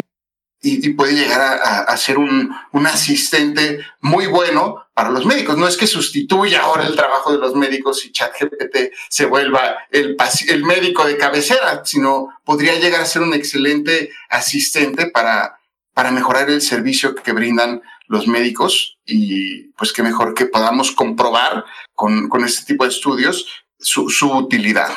y, 0.60 0.88
puede 0.90 1.14
llegar 1.14 1.40
a, 1.40 1.82
a, 1.82 1.96
ser 1.96 2.18
un, 2.18 2.52
un 2.72 2.86
asistente 2.88 3.78
muy 4.00 4.26
bueno 4.26 4.88
para 4.92 5.10
los 5.10 5.24
médicos. 5.24 5.56
No 5.56 5.68
es 5.68 5.76
que 5.76 5.86
sustituya 5.86 6.62
ahora 6.62 6.84
el 6.84 6.96
trabajo 6.96 7.30
de 7.30 7.38
los 7.38 7.54
médicos 7.54 8.04
y 8.04 8.10
ChatGPT 8.10 8.92
se 9.08 9.26
vuelva 9.26 9.76
el, 9.92 10.16
el 10.48 10.64
médico 10.64 11.06
de 11.06 11.16
cabecera, 11.16 11.82
sino 11.84 12.30
podría 12.44 12.74
llegar 12.74 13.02
a 13.02 13.06
ser 13.06 13.22
un 13.22 13.34
excelente 13.34 14.10
asistente 14.28 15.06
para, 15.06 15.60
para 15.94 16.10
mejorar 16.10 16.50
el 16.50 16.60
servicio 16.60 17.14
que 17.14 17.32
brindan 17.32 17.82
los 18.08 18.26
médicos 18.26 18.98
y 19.06 19.68
pues 19.76 19.92
qué 19.92 20.02
mejor 20.02 20.34
que 20.34 20.46
podamos 20.46 20.90
comprobar 20.90 21.64
con, 21.94 22.28
con 22.28 22.44
este 22.44 22.66
tipo 22.66 22.82
de 22.82 22.90
estudios 22.90 23.46
su, 23.78 24.10
su 24.10 24.32
utilidad. 24.32 24.90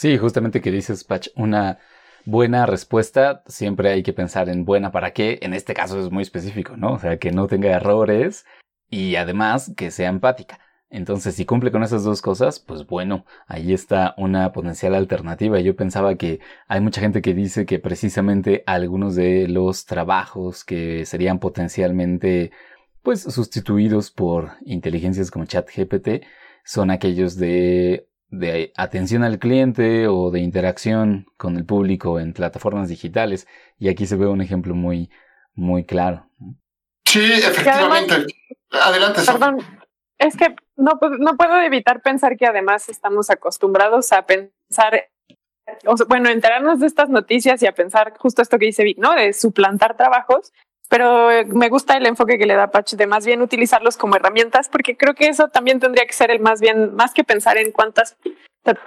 Sí, 0.00 0.16
justamente 0.16 0.62
que 0.62 0.70
dices, 0.70 1.04
Patch, 1.04 1.28
una 1.36 1.78
buena 2.24 2.64
respuesta, 2.64 3.42
siempre 3.46 3.90
hay 3.90 4.02
que 4.02 4.14
pensar 4.14 4.48
en 4.48 4.64
buena 4.64 4.92
para 4.92 5.12
qué. 5.12 5.38
En 5.42 5.52
este 5.52 5.74
caso 5.74 6.00
es 6.00 6.10
muy 6.10 6.22
específico, 6.22 6.74
¿no? 6.78 6.94
O 6.94 6.98
sea, 6.98 7.18
que 7.18 7.32
no 7.32 7.46
tenga 7.48 7.68
errores 7.70 8.46
y 8.88 9.16
además 9.16 9.74
que 9.76 9.90
sea 9.90 10.08
empática. 10.08 10.58
Entonces, 10.88 11.34
si 11.34 11.44
cumple 11.44 11.70
con 11.70 11.82
esas 11.82 12.02
dos 12.02 12.22
cosas, 12.22 12.60
pues 12.60 12.86
bueno, 12.86 13.26
ahí 13.46 13.74
está 13.74 14.14
una 14.16 14.52
potencial 14.52 14.94
alternativa. 14.94 15.60
Yo 15.60 15.76
pensaba 15.76 16.14
que 16.14 16.40
hay 16.66 16.80
mucha 16.80 17.02
gente 17.02 17.20
que 17.20 17.34
dice 17.34 17.66
que 17.66 17.78
precisamente 17.78 18.64
algunos 18.66 19.14
de 19.16 19.48
los 19.48 19.84
trabajos 19.84 20.64
que 20.64 21.04
serían 21.04 21.38
potencialmente 21.40 22.52
pues 23.02 23.20
sustituidos 23.20 24.10
por 24.10 24.52
inteligencias 24.64 25.30
como 25.30 25.44
ChatGPT 25.44 26.24
son 26.64 26.90
aquellos 26.90 27.36
de 27.36 28.09
de 28.30 28.72
atención 28.76 29.24
al 29.24 29.38
cliente 29.38 30.06
o 30.08 30.30
de 30.30 30.40
interacción 30.40 31.26
con 31.36 31.56
el 31.56 31.64
público 31.64 32.20
en 32.20 32.32
plataformas 32.32 32.88
digitales. 32.88 33.46
Y 33.78 33.88
aquí 33.88 34.06
se 34.06 34.16
ve 34.16 34.26
un 34.26 34.40
ejemplo 34.40 34.74
muy, 34.74 35.10
muy 35.54 35.84
claro. 35.84 36.28
Sí, 37.04 37.20
efectivamente. 37.32 38.14
Además, 38.14 38.34
Adelante. 38.70 39.20
Perdón, 39.26 39.58
es 40.18 40.36
que 40.36 40.54
no, 40.76 40.92
no 41.18 41.36
puedo 41.36 41.60
evitar 41.60 42.02
pensar 42.02 42.36
que 42.36 42.46
además 42.46 42.88
estamos 42.88 43.30
acostumbrados 43.30 44.12
a 44.12 44.26
pensar, 44.26 45.08
o 45.86 45.96
sea, 45.96 46.06
bueno, 46.08 46.28
enterarnos 46.28 46.78
de 46.78 46.86
estas 46.86 47.08
noticias 47.08 47.62
y 47.62 47.66
a 47.66 47.72
pensar 47.72 48.16
justo 48.16 48.42
esto 48.42 48.58
que 48.58 48.66
dice 48.66 48.84
Vic, 48.84 48.98
¿no? 48.98 49.14
De 49.14 49.32
suplantar 49.32 49.96
trabajos 49.96 50.52
pero 50.90 51.28
me 51.46 51.68
gusta 51.68 51.96
el 51.96 52.04
enfoque 52.04 52.36
que 52.36 52.46
le 52.46 52.56
da 52.56 52.72
Patch 52.72 52.94
de 52.94 53.06
más 53.06 53.24
bien 53.24 53.42
utilizarlos 53.42 53.96
como 53.96 54.16
herramientas, 54.16 54.68
porque 54.68 54.96
creo 54.96 55.14
que 55.14 55.28
eso 55.28 55.48
también 55.48 55.78
tendría 55.78 56.04
que 56.04 56.12
ser 56.12 56.32
el 56.32 56.40
más 56.40 56.60
bien, 56.60 56.96
más 56.96 57.14
que 57.14 57.22
pensar 57.22 57.56
en 57.58 57.70
cuántos 57.70 58.16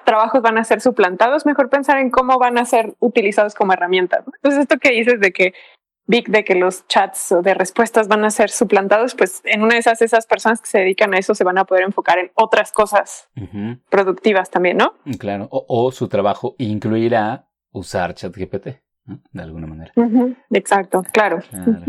trabajos 0.04 0.42
van 0.42 0.58
a 0.58 0.66
ser 0.66 0.82
suplantados, 0.82 1.46
mejor 1.46 1.70
pensar 1.70 2.00
en 2.00 2.12
cómo 2.12 2.38
van 2.38 2.58
a 2.58 2.66
ser 2.66 2.94
utilizados 3.00 3.56
como 3.56 3.72
herramientas. 3.72 4.26
Entonces, 4.36 4.62
esto 4.62 4.78
que 4.78 4.92
dices 4.92 5.20
de 5.22 5.32
que 5.32 5.54
de 6.06 6.44
que 6.44 6.56
los 6.56 6.86
chats 6.88 7.34
de 7.42 7.54
respuestas 7.54 8.10
van 8.10 8.26
a 8.26 8.30
ser 8.30 8.50
suplantados, 8.50 9.16
pues 9.16 9.42
en 9.46 9.64
una 9.64 9.76
de 9.76 9.80
esas, 9.80 10.02
esas 10.02 10.28
personas 10.28 10.60
que 10.60 10.68
se 10.68 10.80
dedican 10.80 11.14
a 11.14 11.18
eso 11.18 11.34
se 11.34 11.46
van 11.46 11.58
a 11.58 11.64
poder 11.64 11.86
enfocar 11.86 12.20
en 12.20 12.30
otras 12.36 12.74
cosas 12.74 13.30
uh 13.38 13.44
-huh. 13.44 13.82
productivas 13.90 14.50
también, 14.50 14.76
¿no? 14.76 14.96
Claro, 15.18 15.48
o, 15.50 15.66
o 15.70 15.92
su 15.94 16.10
trabajo 16.10 16.56
incluirá 16.58 17.48
usar 17.72 18.14
ChatGPT. 18.14 18.83
¿No? 19.06 19.20
de 19.32 19.42
alguna 19.42 19.68
manera. 19.68 19.92
Uh 19.96 20.04
-huh. 20.04 20.38
Exacto, 20.52 21.04
claro. 21.12 21.40
claro. 21.50 21.84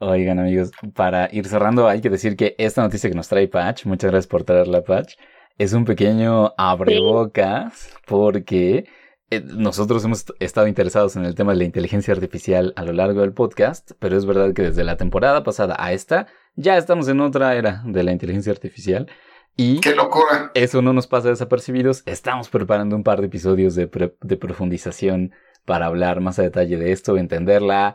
Oigan 0.00 0.38
amigos, 0.38 0.70
para 0.94 1.28
ir 1.32 1.46
cerrando 1.46 1.88
hay 1.88 2.00
que 2.00 2.08
decir 2.08 2.36
que 2.36 2.54
esta 2.58 2.82
noticia 2.82 3.10
que 3.10 3.16
nos 3.16 3.28
trae 3.28 3.48
Patch, 3.48 3.84
muchas 3.84 4.10
gracias 4.10 4.28
por 4.28 4.44
traerla 4.44 4.82
Patch, 4.84 5.14
es 5.58 5.72
un 5.72 5.84
pequeño 5.84 6.54
abrebocas 6.56 7.74
sí. 7.74 7.94
porque 8.06 8.86
eh, 9.30 9.42
nosotros 9.44 10.04
hemos 10.04 10.24
estado 10.38 10.68
interesados 10.68 11.16
en 11.16 11.24
el 11.24 11.34
tema 11.34 11.52
de 11.52 11.58
la 11.58 11.64
inteligencia 11.64 12.14
artificial 12.14 12.72
a 12.76 12.84
lo 12.84 12.92
largo 12.92 13.22
del 13.22 13.32
podcast, 13.32 13.90
pero 13.98 14.16
es 14.16 14.24
verdad 14.24 14.54
que 14.54 14.62
desde 14.62 14.84
la 14.84 14.96
temporada 14.96 15.42
pasada 15.42 15.74
a 15.78 15.92
esta 15.92 16.28
ya 16.54 16.76
estamos 16.76 17.08
en 17.08 17.20
otra 17.20 17.56
era 17.56 17.82
de 17.84 18.04
la 18.04 18.12
inteligencia 18.12 18.52
artificial. 18.52 19.08
Y 19.56 19.80
¡Qué 19.80 19.96
locura! 19.96 20.52
Eso 20.54 20.80
no 20.80 20.92
nos 20.92 21.08
pasa 21.08 21.28
desapercibidos. 21.28 22.04
Estamos 22.06 22.48
preparando 22.48 22.94
un 22.94 23.02
par 23.02 23.20
de 23.20 23.26
episodios 23.26 23.74
de, 23.74 23.90
de 24.20 24.36
profundización 24.36 25.32
para 25.68 25.84
hablar 25.84 26.22
más 26.22 26.38
a 26.38 26.42
detalle 26.42 26.78
de 26.78 26.92
esto, 26.92 27.18
entenderla, 27.18 27.94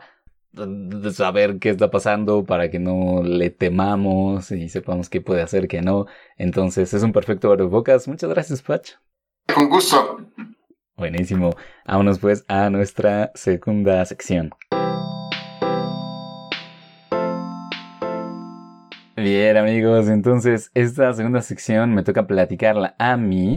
de 0.52 1.10
saber 1.10 1.58
qué 1.58 1.70
está 1.70 1.90
pasando 1.90 2.44
para 2.44 2.70
que 2.70 2.78
no 2.78 3.24
le 3.24 3.50
temamos 3.50 4.52
y 4.52 4.68
sepamos 4.68 5.10
qué 5.10 5.20
puede 5.20 5.42
hacer, 5.42 5.66
qué 5.66 5.82
no. 5.82 6.06
Entonces 6.38 6.94
es 6.94 7.02
un 7.02 7.10
perfecto 7.10 7.50
abrebocas. 7.50 8.06
Muchas 8.06 8.30
gracias, 8.30 8.62
Patch. 8.62 8.92
Con 9.52 9.68
gusto. 9.68 10.20
Buenísimo. 10.96 11.50
Vámonos 11.84 12.20
pues 12.20 12.44
a 12.46 12.70
nuestra 12.70 13.32
segunda 13.34 14.04
sección. 14.04 14.52
Bien 19.16 19.56
amigos, 19.56 20.06
entonces 20.08 20.70
esta 20.74 21.12
segunda 21.12 21.42
sección 21.42 21.92
me 21.92 22.04
toca 22.04 22.28
platicarla 22.28 22.94
a 23.00 23.16
mí 23.16 23.56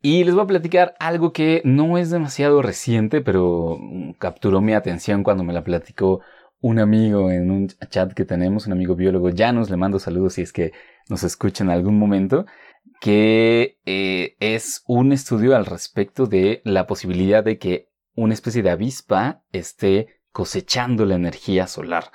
y 0.00 0.24
les 0.24 0.34
voy 0.34 0.44
a 0.44 0.46
platicar 0.46 0.94
algo 1.00 1.32
que 1.32 1.60
no 1.64 1.98
es 1.98 2.10
demasiado 2.10 2.62
reciente, 2.62 3.20
pero 3.20 3.78
capturó 4.18 4.60
mi 4.60 4.74
atención 4.74 5.24
cuando 5.24 5.44
me 5.44 5.52
la 5.52 5.64
platicó 5.64 6.20
un 6.60 6.78
amigo 6.78 7.30
en 7.30 7.50
un 7.50 7.68
chat 7.90 8.12
que 8.12 8.24
tenemos, 8.24 8.66
un 8.66 8.72
amigo 8.72 8.94
biólogo. 8.94 9.30
Ya 9.30 9.52
nos 9.52 9.70
le 9.70 9.76
mando 9.76 9.98
saludos 9.98 10.34
si 10.34 10.42
es 10.42 10.52
que 10.52 10.72
nos 11.08 11.24
escucha 11.24 11.64
en 11.64 11.70
algún 11.70 11.98
momento, 11.98 12.46
que 13.00 13.78
eh, 13.86 14.36
es 14.40 14.82
un 14.86 15.12
estudio 15.12 15.56
al 15.56 15.66
respecto 15.66 16.26
de 16.26 16.62
la 16.64 16.86
posibilidad 16.86 17.44
de 17.44 17.58
que 17.58 17.88
una 18.14 18.34
especie 18.34 18.62
de 18.62 18.70
avispa 18.70 19.42
esté 19.52 20.20
cosechando 20.32 21.06
la 21.06 21.14
energía 21.16 21.66
solar. 21.66 22.10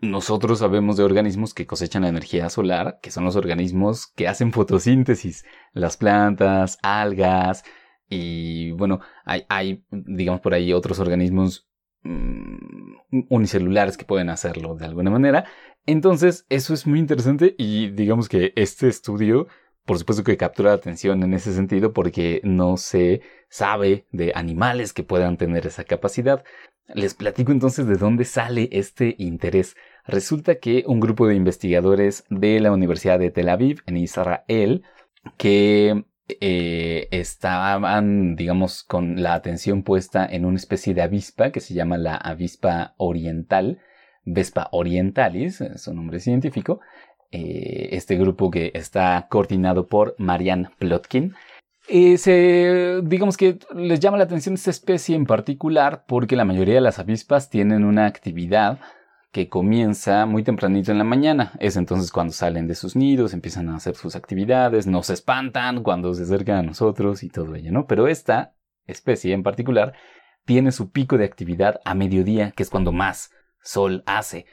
Nosotros 0.00 0.60
sabemos 0.60 0.96
de 0.96 1.02
organismos 1.02 1.54
que 1.54 1.66
cosechan 1.66 2.02
la 2.02 2.08
energía 2.08 2.48
solar, 2.50 3.00
que 3.02 3.10
son 3.10 3.24
los 3.24 3.34
organismos 3.34 4.06
que 4.14 4.28
hacen 4.28 4.52
fotosíntesis, 4.52 5.44
las 5.72 5.96
plantas, 5.96 6.78
algas, 6.82 7.64
y 8.08 8.70
bueno, 8.72 9.00
hay, 9.24 9.84
digamos 9.90 10.40
por 10.40 10.54
ahí 10.54 10.72
otros 10.72 10.98
organismos 10.98 11.68
mmm, 12.02 13.26
unicelulares 13.28 13.96
que 13.96 14.04
pueden 14.04 14.30
hacerlo 14.30 14.76
de 14.76 14.86
alguna 14.86 15.10
manera. 15.10 15.44
Entonces, 15.84 16.46
eso 16.48 16.74
es 16.74 16.86
muy 16.86 16.98
interesante 16.98 17.54
y 17.58 17.90
digamos 17.90 18.28
que 18.28 18.52
este 18.56 18.88
estudio, 18.88 19.46
por 19.88 19.98
supuesto 19.98 20.22
que 20.22 20.36
captura 20.36 20.68
la 20.68 20.76
atención 20.76 21.22
en 21.22 21.32
ese 21.32 21.54
sentido 21.54 21.94
porque 21.94 22.42
no 22.44 22.76
se 22.76 23.22
sabe 23.48 24.04
de 24.12 24.32
animales 24.34 24.92
que 24.92 25.02
puedan 25.02 25.38
tener 25.38 25.66
esa 25.66 25.84
capacidad. 25.84 26.44
Les 26.94 27.14
platico 27.14 27.52
entonces 27.52 27.86
de 27.86 27.96
dónde 27.96 28.26
sale 28.26 28.68
este 28.70 29.14
interés. 29.16 29.76
Resulta 30.04 30.56
que 30.56 30.84
un 30.86 31.00
grupo 31.00 31.26
de 31.26 31.36
investigadores 31.36 32.24
de 32.28 32.60
la 32.60 32.70
Universidad 32.70 33.18
de 33.18 33.30
Tel 33.30 33.48
Aviv, 33.48 33.80
en 33.86 33.96
Israel, 33.96 34.82
que 35.38 36.04
eh, 36.28 37.08
estaban, 37.10 38.36
digamos, 38.36 38.82
con 38.82 39.22
la 39.22 39.32
atención 39.32 39.84
puesta 39.84 40.26
en 40.26 40.44
una 40.44 40.58
especie 40.58 40.92
de 40.92 41.00
avispa 41.00 41.50
que 41.50 41.60
se 41.60 41.72
llama 41.72 41.96
la 41.96 42.14
avispa 42.14 42.92
oriental, 42.98 43.80
Vespa 44.30 44.68
orientalis, 44.72 45.64
su 45.76 45.94
nombre 45.94 46.20
científico, 46.20 46.80
eh, 47.30 47.90
este 47.92 48.16
grupo 48.16 48.50
que 48.50 48.70
está 48.74 49.26
coordinado 49.28 49.86
por 49.86 50.14
Marianne 50.18 50.70
Plotkin. 50.78 51.34
Se, 51.88 53.00
digamos 53.02 53.38
que 53.38 53.58
les 53.74 54.00
llama 54.00 54.18
la 54.18 54.24
atención 54.24 54.54
esta 54.54 54.70
especie 54.70 55.16
en 55.16 55.24
particular 55.24 56.04
porque 56.06 56.36
la 56.36 56.44
mayoría 56.44 56.74
de 56.74 56.80
las 56.82 56.98
avispas 56.98 57.48
tienen 57.48 57.84
una 57.84 58.04
actividad 58.04 58.78
que 59.32 59.48
comienza 59.48 60.26
muy 60.26 60.42
tempranito 60.42 60.90
en 60.90 60.98
la 60.98 61.04
mañana. 61.04 61.52
Es 61.60 61.76
entonces 61.76 62.10
cuando 62.10 62.32
salen 62.32 62.66
de 62.66 62.74
sus 62.74 62.96
nidos, 62.96 63.34
empiezan 63.34 63.68
a 63.68 63.76
hacer 63.76 63.94
sus 63.94 64.16
actividades, 64.16 64.86
no 64.86 65.02
se 65.02 65.14
espantan 65.14 65.82
cuando 65.82 66.14
se 66.14 66.22
acercan 66.22 66.56
a 66.56 66.62
nosotros 66.62 67.22
y 67.22 67.28
todo 67.28 67.54
ello, 67.54 67.70
¿no? 67.72 67.86
Pero 67.86 68.08
esta 68.08 68.54
especie 68.86 69.34
en 69.34 69.42
particular 69.42 69.94
tiene 70.44 70.72
su 70.72 70.90
pico 70.90 71.18
de 71.18 71.26
actividad 71.26 71.80
a 71.84 71.94
mediodía, 71.94 72.52
que 72.52 72.62
es 72.62 72.70
cuando 72.70 72.92
más 72.92 73.30
sol 73.62 74.02
hace. 74.06 74.46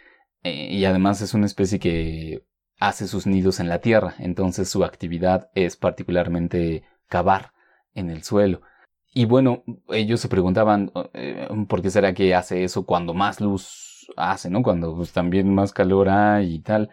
Eh, 0.44 0.68
y 0.72 0.86
además 0.86 1.22
es 1.22 1.34
una 1.34 1.46
especie 1.46 1.80
que 1.80 2.44
hace 2.80 3.08
sus 3.08 3.26
nidos 3.26 3.60
en 3.60 3.70
la 3.70 3.80
tierra, 3.80 4.16
entonces 4.20 4.70
su 4.70 4.84
actividad 4.84 5.50
es 5.56 5.78
particularmente 5.78 6.84
cavar 7.08 7.52
en 7.94 8.10
el 8.10 8.24
suelo. 8.24 8.62
Y 9.14 9.26
bueno, 9.26 9.64
ellos 9.90 10.20
se 10.20 10.28
preguntaban 10.28 10.92
eh, 11.14 11.48
por 11.70 11.82
qué 11.82 11.90
será 11.90 12.14
que 12.14 12.36
hace 12.36 12.64
eso 12.66 12.86
cuando 12.86 13.14
más 13.14 13.40
luz 13.40 14.12
hace, 14.18 14.50
¿no? 14.50 14.62
Cuando 14.62 14.96
pues, 14.96 15.14
también 15.14 15.54
más 15.54 15.72
calor 15.72 16.10
hay 16.10 16.56
y 16.56 16.60
tal. 16.60 16.90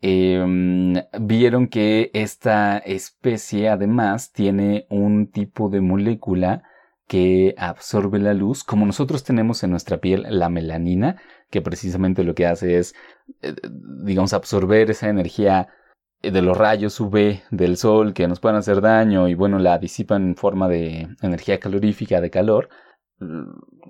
Em, 0.00 0.94
vieron 1.20 1.68
que 1.68 2.10
esta 2.14 2.78
especie 2.78 3.68
además 3.70 4.32
tiene 4.32 4.86
un 4.90 5.28
tipo 5.28 5.68
de 5.68 5.80
molécula 5.80 6.62
que 7.08 7.54
absorbe 7.58 8.18
la 8.18 8.34
luz, 8.34 8.64
como 8.64 8.86
nosotros 8.86 9.24
tenemos 9.24 9.62
en 9.62 9.70
nuestra 9.70 9.98
piel 9.98 10.26
la 10.28 10.48
melanina, 10.48 11.16
que 11.54 11.62
precisamente 11.62 12.24
lo 12.24 12.34
que 12.34 12.46
hace 12.46 12.78
es, 12.78 12.96
eh, 13.40 13.54
digamos, 14.02 14.32
absorber 14.32 14.90
esa 14.90 15.08
energía 15.08 15.68
eh, 16.20 16.32
de 16.32 16.42
los 16.42 16.56
rayos 16.58 16.98
UV 16.98 17.42
del 17.52 17.76
sol 17.76 18.12
que 18.12 18.26
nos 18.26 18.40
pueden 18.40 18.56
hacer 18.56 18.80
daño 18.80 19.28
y 19.28 19.34
bueno, 19.34 19.60
la 19.60 19.78
disipan 19.78 20.30
en 20.30 20.36
forma 20.36 20.68
de 20.68 21.06
energía 21.22 21.60
calorífica 21.60 22.20
de 22.20 22.30
calor, 22.30 22.70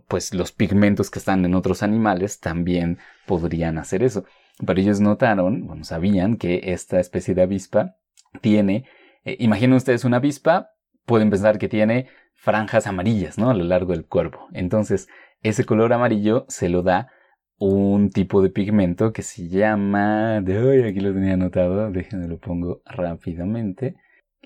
pues 0.08 0.34
los 0.34 0.52
pigmentos 0.52 1.10
que 1.10 1.18
están 1.18 1.42
en 1.46 1.54
otros 1.54 1.82
animales 1.82 2.38
también 2.38 2.98
podrían 3.24 3.78
hacer 3.78 4.02
eso. 4.02 4.26
Pero 4.66 4.78
ellos 4.78 5.00
notaron, 5.00 5.66
bueno, 5.66 5.84
sabían 5.84 6.36
que 6.36 6.60
esta 6.64 7.00
especie 7.00 7.34
de 7.34 7.44
avispa 7.44 7.96
tiene, 8.42 8.84
eh, 9.24 9.36
imaginen 9.40 9.76
ustedes 9.76 10.04
una 10.04 10.18
avispa, 10.18 10.72
pueden 11.06 11.30
pensar 11.30 11.56
que 11.58 11.70
tiene 11.70 12.08
franjas 12.34 12.86
amarillas, 12.86 13.38
¿no? 13.38 13.48
A 13.48 13.54
lo 13.54 13.64
largo 13.64 13.92
del 13.92 14.04
cuerpo. 14.04 14.48
Entonces, 14.52 15.08
ese 15.40 15.64
color 15.64 15.94
amarillo 15.94 16.44
se 16.50 16.68
lo 16.68 16.82
da 16.82 17.08
un 17.58 18.10
tipo 18.10 18.42
de 18.42 18.50
pigmento 18.50 19.12
que 19.12 19.22
se 19.22 19.48
llama, 19.48 20.40
de 20.40 20.58
hoy 20.58 20.82
aquí 20.82 21.00
lo 21.00 21.14
tenía 21.14 21.34
anotado, 21.34 21.90
déjenme 21.90 22.28
lo 22.28 22.38
pongo 22.38 22.82
rápidamente, 22.84 23.96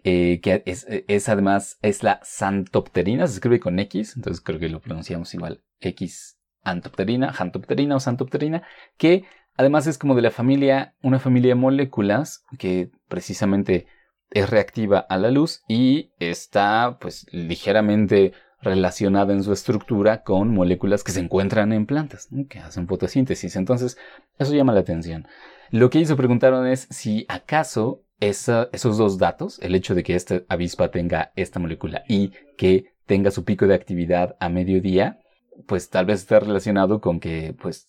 eh, 0.05 0.41
que 0.41 0.63
es, 0.67 1.29
además, 1.29 1.79
es 1.83 2.03
la 2.03 2.21
santopterina, 2.23 3.27
se 3.27 3.35
escribe 3.35 3.61
con 3.61 3.79
X, 3.79 4.15
entonces 4.17 4.43
creo 4.43 4.59
que 4.59 4.69
lo 4.69 4.81
pronunciamos 4.81 5.33
igual, 5.35 5.63
X 5.81 6.39
antopterina, 6.63 7.33
jantopterina 7.33 7.97
o 7.97 8.01
santopterina, 8.01 8.63
que 8.97 9.25
además 9.57 9.87
es 9.87 9.99
como 9.99 10.15
de 10.15 10.23
la 10.23 10.31
familia, 10.31 10.95
una 11.03 11.19
familia 11.19 11.51
de 11.51 11.61
moléculas 11.61 12.45
que 12.59 12.91
precisamente 13.09 13.87
es 14.31 14.49
reactiva 14.51 14.99
a 14.99 15.17
la 15.17 15.31
luz 15.31 15.63
y 15.69 16.13
está 16.19 16.99
pues 17.01 17.27
ligeramente 17.33 18.33
relacionada 18.61 19.33
en 19.33 19.43
su 19.43 19.53
estructura 19.53 20.23
con 20.23 20.53
moléculas 20.53 21.05
que 21.05 21.13
se 21.13 21.21
encuentran 21.21 21.73
en 21.73 21.87
plantas, 21.87 22.29
que 22.49 22.59
hacen 22.59 22.89
fotosíntesis. 22.89 23.57
Entonces, 23.57 23.97
eso 24.39 24.55
llama 24.55 24.73
la 24.73 24.81
atención. 24.81 25.27
Lo 25.71 25.91
que 25.91 25.99
ellos 25.99 26.09
se 26.09 26.17
preguntaron 26.17 26.67
es 26.67 26.89
si 26.91 27.25
acaso 27.29 28.03
esos 28.21 28.99
dos 28.99 29.19
datos, 29.19 29.61
el 29.61 29.75
hecho 29.75 29.95
de 29.95 30.03
que 30.03 30.17
esta 30.17 30.43
avispa 30.49 30.91
tenga 30.91 31.33
esta 31.37 31.61
molécula 31.61 32.03
y 32.09 32.33
que 32.57 32.95
tenga 33.07 33.31
su 33.31 33.45
pico 33.45 33.67
de 33.67 33.75
actividad 33.75 34.37
a 34.41 34.49
mediodía, 34.49 35.21
pues 35.67 35.89
tal 35.89 36.07
vez 36.07 36.21
está 36.21 36.41
relacionado 36.41 37.01
con 37.01 37.21
que 37.21 37.55
pues 37.61 37.89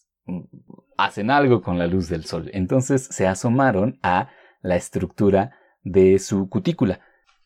hacen 0.97 1.31
algo 1.31 1.61
con 1.61 1.79
la 1.79 1.87
luz 1.87 2.09
del 2.09 2.25
sol. 2.25 2.51
Entonces 2.53 3.05
se 3.05 3.25
asomaron 3.25 3.97
a 4.03 4.29
la 4.61 4.75
estructura 4.75 5.55
de 5.83 6.19
su 6.19 6.47
cutícula. 6.49 6.99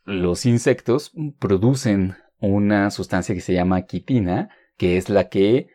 Los 0.04 0.46
insectos 0.46 1.14
producen 1.40 2.16
una 2.40 2.92
sustancia 2.92 3.36
que 3.36 3.42
se 3.42 3.54
llama 3.54 3.84
quitina, 3.84 4.50
que 4.78 4.98
es 4.98 5.10
la 5.10 5.30
que 5.30 5.68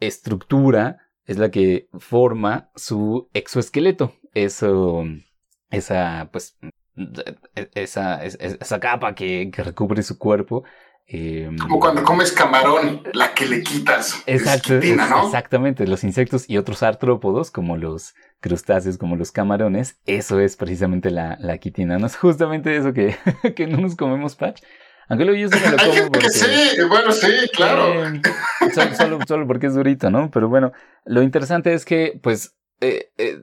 estructura, 0.00 1.08
es 1.26 1.38
la 1.38 1.50
que 1.50 1.88
forma 1.98 2.70
su 2.74 3.28
exoesqueleto. 3.32 4.14
Eso, 4.34 5.04
esa, 5.70 6.28
pues, 6.32 6.58
esa, 7.74 8.24
esa 8.24 8.80
capa 8.80 9.14
que, 9.14 9.50
recubre 9.56 10.02
su 10.02 10.18
cuerpo. 10.18 10.64
Em, 11.06 11.56
Como 11.58 11.80
cuando 11.80 12.04
comes 12.04 12.32
camarón, 12.32 13.02
la 13.12 13.34
que 13.34 13.46
le 13.46 13.62
quitas. 13.62 14.22
Exacto, 14.26 14.74
exactamente. 14.74 15.86
Los 15.86 16.04
insectos 16.04 16.48
y 16.48 16.56
otros 16.56 16.82
artrópodos, 16.82 17.50
como 17.50 17.76
los 17.76 18.14
crustáceos, 18.40 18.98
como 18.98 19.16
los 19.16 19.32
camarones, 19.32 19.98
eso 20.06 20.40
es 20.40 20.56
precisamente 20.56 21.10
la, 21.10 21.36
la 21.40 21.58
quitina. 21.58 21.98
No 21.98 22.06
es 22.06 22.16
justamente 22.16 22.76
eso 22.76 22.92
que, 22.92 23.16
que 23.56 23.66
no 23.66 23.78
nos 23.78 23.96
comemos, 23.96 24.36
Patch. 24.36 24.62
Aunque 25.08 25.24
lo 25.24 25.34
yo 25.34 25.48
sí 25.48 25.58
me 25.62 25.70
lo 25.70 25.76
como 25.76 26.12
porque, 26.12 26.30
sí, 26.30 26.46
bueno, 26.88 27.12
sí, 27.12 27.26
claro. 27.52 28.06
Eh, 28.06 28.20
solo, 28.96 29.18
solo, 29.26 29.46
porque 29.46 29.66
es 29.66 29.74
durito, 29.74 30.10
¿no? 30.10 30.30
Pero 30.30 30.48
bueno, 30.48 30.72
lo 31.04 31.22
interesante 31.22 31.74
es 31.74 31.84
que, 31.84 32.18
pues, 32.22 32.56
eh, 32.80 33.10
eh, 33.18 33.42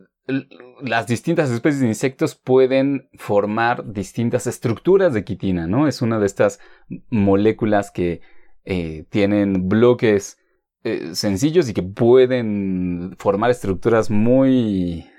las 0.81 1.07
distintas 1.07 1.49
especies 1.51 1.81
de 1.81 1.87
insectos 1.87 2.35
pueden 2.35 3.09
formar 3.17 3.91
distintas 3.91 4.47
estructuras 4.47 5.13
de 5.13 5.23
quitina, 5.23 5.67
¿no? 5.67 5.87
Es 5.87 6.01
una 6.01 6.19
de 6.19 6.25
estas 6.25 6.59
moléculas 7.09 7.91
que 7.91 8.21
tienen 9.09 9.67
bloques 9.67 10.37
sencillos 11.13 11.67
y 11.67 11.73
que 11.73 11.81
pueden 11.81 13.15
formar 13.17 13.49
estructuras 13.49 14.11
muy, 14.11 15.09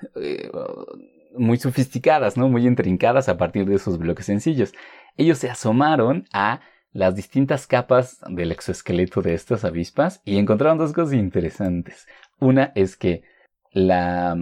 muy 1.36 1.58
sofisticadas, 1.58 2.36
¿no? 2.36 2.48
Muy 2.48 2.68
intrincadas 2.68 3.28
a 3.28 3.36
partir 3.36 3.66
de 3.66 3.74
esos 3.74 3.98
bloques 3.98 4.26
sencillos 4.26 4.72
ellos 5.20 5.38
se 5.38 5.50
asomaron 5.50 6.26
a 6.32 6.60
las 6.92 7.14
distintas 7.14 7.66
capas 7.66 8.18
del 8.28 8.52
exoesqueleto 8.52 9.22
de 9.22 9.34
estas 9.34 9.64
avispas 9.64 10.22
y 10.24 10.38
encontraron 10.38 10.78
dos 10.78 10.92
cosas 10.92 11.14
interesantes. 11.14 12.06
Una 12.38 12.72
es 12.74 12.96
que 12.96 13.22
la 13.72 14.36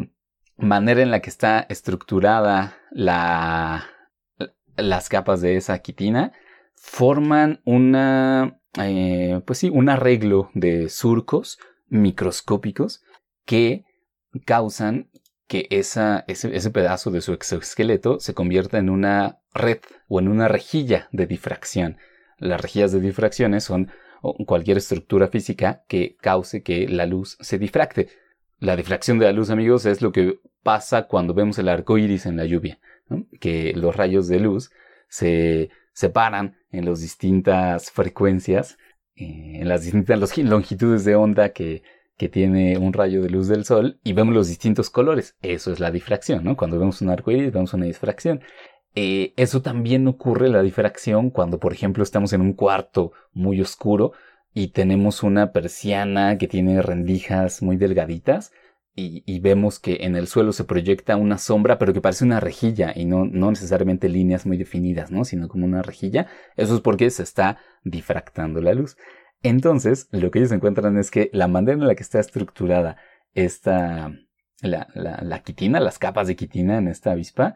manera 0.57 1.03
en 1.03 1.11
la 1.11 1.21
que 1.21 1.31
está 1.31 1.67
estructurada 1.69 2.79
la, 2.91 3.87
las 4.77 5.09
capas 5.09 5.41
de 5.41 5.57
esa 5.57 5.79
quitina 5.81 6.33
forman 6.75 7.61
una, 7.64 8.61
eh, 8.81 9.41
pues 9.45 9.59
sí, 9.59 9.69
un 9.69 9.88
arreglo 9.88 10.51
de 10.55 10.88
surcos 10.88 11.59
microscópicos 11.88 13.03
que 13.45 13.85
causan 14.45 15.11
que 15.49 15.67
esa, 15.71 16.25
ese, 16.29 16.55
ese, 16.55 16.71
pedazo 16.71 17.11
de 17.11 17.21
su 17.21 17.33
exoesqueleto 17.33 18.21
se 18.21 18.35
convierta 18.35 18.79
en 18.79 18.91
una 18.91 19.38
red 19.59 19.79
o 20.09 20.21
en 20.21 20.29
una 20.29 20.49
rejilla 20.49 21.09
de 21.12 21.27
difracción. 21.27 21.99
Las 22.38 22.61
rejillas 22.61 22.92
de 22.92 23.01
difracciones 23.01 23.64
son 23.64 23.90
cualquier 24.47 24.79
estructura 24.79 25.29
física 25.29 25.85
que 25.88 26.16
cause 26.21 26.62
que 26.62 26.88
la 26.88 27.07
luz 27.07 27.37
se 27.40 27.59
difracte. 27.59 28.09
La 28.59 28.77
difracción 28.77 29.18
de 29.18 29.27
la 29.27 29.33
luz, 29.33 29.51
amigos, 29.51 29.87
es 29.87 30.03
lo 30.03 30.12
que 30.12 30.40
pasa 30.62 31.07
cuando 31.07 31.35
vemos 31.35 31.59
el 31.59 31.68
arco 31.68 31.99
iris 31.99 32.27
en 32.27 32.37
la 32.37 32.44
lluvia, 32.44 32.79
que 33.40 33.73
los 33.75 33.94
rayos 33.94 34.27
de 34.29 34.40
luz 34.40 34.71
se 35.09 35.71
separan 35.92 36.57
en 36.71 36.85
las 36.85 37.01
distintas 37.01 37.90
frecuencias, 37.90 38.79
eh, 39.14 39.59
en 39.61 39.68
las 39.68 39.83
distintas 39.83 40.37
longitudes 40.38 41.05
de 41.05 41.14
onda 41.14 41.51
que 41.51 41.83
que 42.18 42.29
tiene 42.29 42.77
un 42.77 42.92
rayo 42.92 43.23
de 43.23 43.31
luz 43.31 43.47
del 43.47 43.64
sol 43.64 44.01
y 44.03 44.12
vemos 44.12 44.35
los 44.35 44.49
distintos 44.49 44.90
colores. 44.90 45.37
Eso 45.40 45.73
es 45.73 45.79
la 45.79 45.92
difracción, 45.92 46.42
¿no? 46.42 46.57
Cuando 46.57 46.79
vemos 46.79 47.01
un 47.01 47.11
arco 47.11 47.31
iris, 47.31 47.53
vemos 47.53 47.73
una 47.73 47.87
difracción. 47.87 48.40
Eh, 49.01 49.33
eso 49.37 49.63
también 49.63 50.09
ocurre 50.09 50.49
la 50.49 50.61
difracción 50.61 51.31
cuando, 51.31 51.61
por 51.61 51.73
ejemplo, 51.73 52.03
estamos 52.03 52.33
en 52.33 52.41
un 52.41 52.53
cuarto 52.53 53.13
muy 53.33 53.61
oscuro 53.61 54.11
y 54.53 54.73
tenemos 54.73 55.23
una 55.23 55.53
persiana 55.53 56.37
que 56.37 56.49
tiene 56.49 56.83
rendijas 56.83 57.63
muy 57.63 57.77
delgaditas 57.77 58.51
y, 58.97 59.39
vemos 59.39 59.79
que 59.79 59.99
en 60.01 60.17
el 60.17 60.27
suelo 60.27 60.51
se 60.51 60.65
proyecta 60.65 61.17
una 61.17 61.39
sombra, 61.39 61.79
pero 61.79 61.93
que 61.93 62.01
parece 62.01 62.25
una 62.25 62.41
rejilla 62.41 62.93
y 62.93 63.05
no, 63.05 63.25
no 63.25 63.51
necesariamente 63.51 64.09
líneas 64.09 64.47
muy 64.47 64.57
definidas, 64.57 65.13
¿no? 65.13 65.25
Sino 65.25 65.47
como 65.47 65.65
una 65.65 65.83
rejilla. 65.83 66.27
Eso 66.57 66.75
es 66.75 66.81
porque 66.81 67.09
se 67.11 67.23
está 67.23 67.59
difractando 67.85 68.61
la 68.61 68.75
luz. 68.75 68.97
Entonces, 69.45 70.09
lo 70.11 70.33
que 70.33 70.41
ellos 70.41 70.51
encuentran 70.51 70.99
es 70.99 71.13
que 71.13 71.31
la 71.33 71.47
manera 71.47 71.75
en 71.75 71.87
la 71.87 71.95
que 71.95 72.03
está 72.03 72.19
estructurada 72.19 72.97
esta, 73.35 74.13
la, 74.61 74.89
la, 74.95 75.43
quitina, 75.43 75.79
las 75.79 76.01
capas 76.01 76.27
de 76.27 76.35
quitina 76.35 76.79
en 76.79 76.89
esta 76.89 77.13
avispa, 77.13 77.55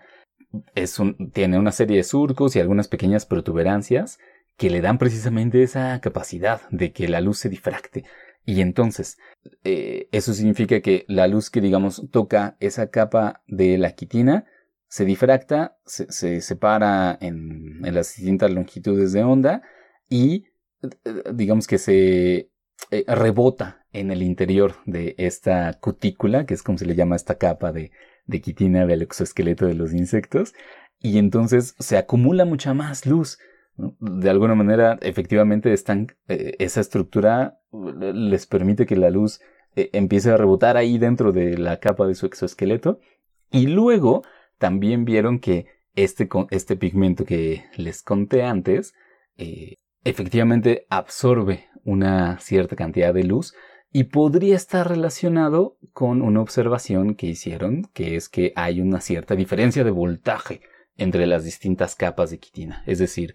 tiene 1.33 1.59
una 1.59 1.73
serie 1.73 1.97
de 1.97 2.05
surcos 2.05 2.57
y 2.57 2.61
algunas 2.61 2.89
pequeñas 2.89 3.27
protuberancias 3.27 4.19
que 4.57 4.71
le 4.71 4.81
dan 4.81 4.99
precisamente 4.99 5.63
esa 5.63 6.01
capacidad 6.01 6.69
de 6.71 6.93
que 6.93 7.09
la 7.09 7.21
luz 7.21 7.39
se 7.39 7.49
difracte. 7.49 8.05
Y 8.45 8.61
entonces, 8.61 9.19
eh, 9.65 10.09
eso 10.13 10.35
significa 10.35 10.81
que 10.81 11.05
la 11.09 11.27
luz 11.29 11.51
que, 11.51 11.61
digamos, 11.61 12.09
toca 12.11 12.57
esa 12.61 12.91
capa 12.91 13.43
de 13.47 13.79
la 13.79 13.93
quitina 13.93 14.47
se 14.89 15.05
difracta, 15.05 15.79
se, 15.87 16.41
separa 16.41 17.17
en, 17.21 17.81
las 17.81 18.15
distintas 18.17 18.51
longitudes 18.51 19.13
de 19.13 19.23
onda 19.23 19.63
y 20.09 20.45
eh, 20.83 21.23
digamos 21.33 21.67
que 21.67 21.79
se 21.79 22.51
eh, 22.91 23.05
rebota 23.07 23.87
en 23.93 24.11
el 24.11 24.23
interior 24.23 24.75
de 24.85 25.15
esta 25.19 25.73
cutícula, 25.81 26.45
que 26.45 26.55
es 26.55 26.63
como 26.63 26.79
se 26.79 26.87
le 26.87 26.95
llama 26.95 27.17
esta 27.17 27.37
capa 27.37 27.73
de, 27.73 27.91
de 28.33 28.41
quitina 28.41 28.87
del 28.87 29.03
exoesqueleto 29.03 29.67
de 29.67 29.75
los 29.75 29.93
insectos, 29.93 30.55
y 30.99 31.19
entonces 31.19 31.75
se 31.79 31.97
acumula 31.97 32.45
mucha 32.45 32.75
más 32.75 33.07
luz. 33.07 33.39
De 33.77 34.31
alguna 34.31 34.55
manera, 34.55 34.99
efectivamente, 35.03 35.73
están, 35.73 36.09
eh, 36.29 36.55
esa 36.59 36.81
estructura 36.81 37.59
les 37.73 38.47
permite 38.47 38.87
que 38.87 38.97
la 38.97 39.11
luz 39.11 39.41
eh, 39.77 39.91
empiece 39.93 40.31
a 40.31 40.37
rebotar 40.37 40.77
ahí 40.77 40.99
dentro 40.99 41.33
de 41.33 41.57
la 41.59 41.79
capa 41.79 42.07
de 42.07 42.15
su 42.15 42.27
exoesqueleto. 42.27 43.01
Y 43.51 43.67
luego 43.67 44.23
también 44.59 45.05
vieron 45.05 45.39
que 45.39 45.67
este, 45.95 46.29
este 46.51 46.77
pigmento 46.77 47.25
que 47.25 47.65
les 47.77 48.03
conté 48.03 48.45
antes, 48.45 48.95
eh, 49.37 49.77
efectivamente 50.05 50.87
absorbe 50.89 51.67
una 51.85 52.39
cierta 52.39 52.77
cantidad 52.77 53.13
de 53.13 53.25
luz 53.25 53.55
y 53.93 54.05
podría 54.05 54.57
estar 54.57 54.89
relacionado 54.89 55.77
con 55.93 56.23
una 56.23 56.41
observación 56.41 57.15
que 57.15 57.27
hicieron, 57.27 57.85
que 57.93 58.17
es 58.17 58.29
que 58.29 58.53
hay 58.57 58.81
una 58.81 59.01
cierta 59.01 59.37
diferencia 59.37 59.85
de 59.85 59.91
voltaje 59.91 60.63
entre 60.97 61.27
las 61.27 61.45
distintas 61.45 61.95
capas 61.95 62.31
de 62.31 62.39
quitina. 62.39 62.83
Es 62.87 62.99
decir, 62.99 63.35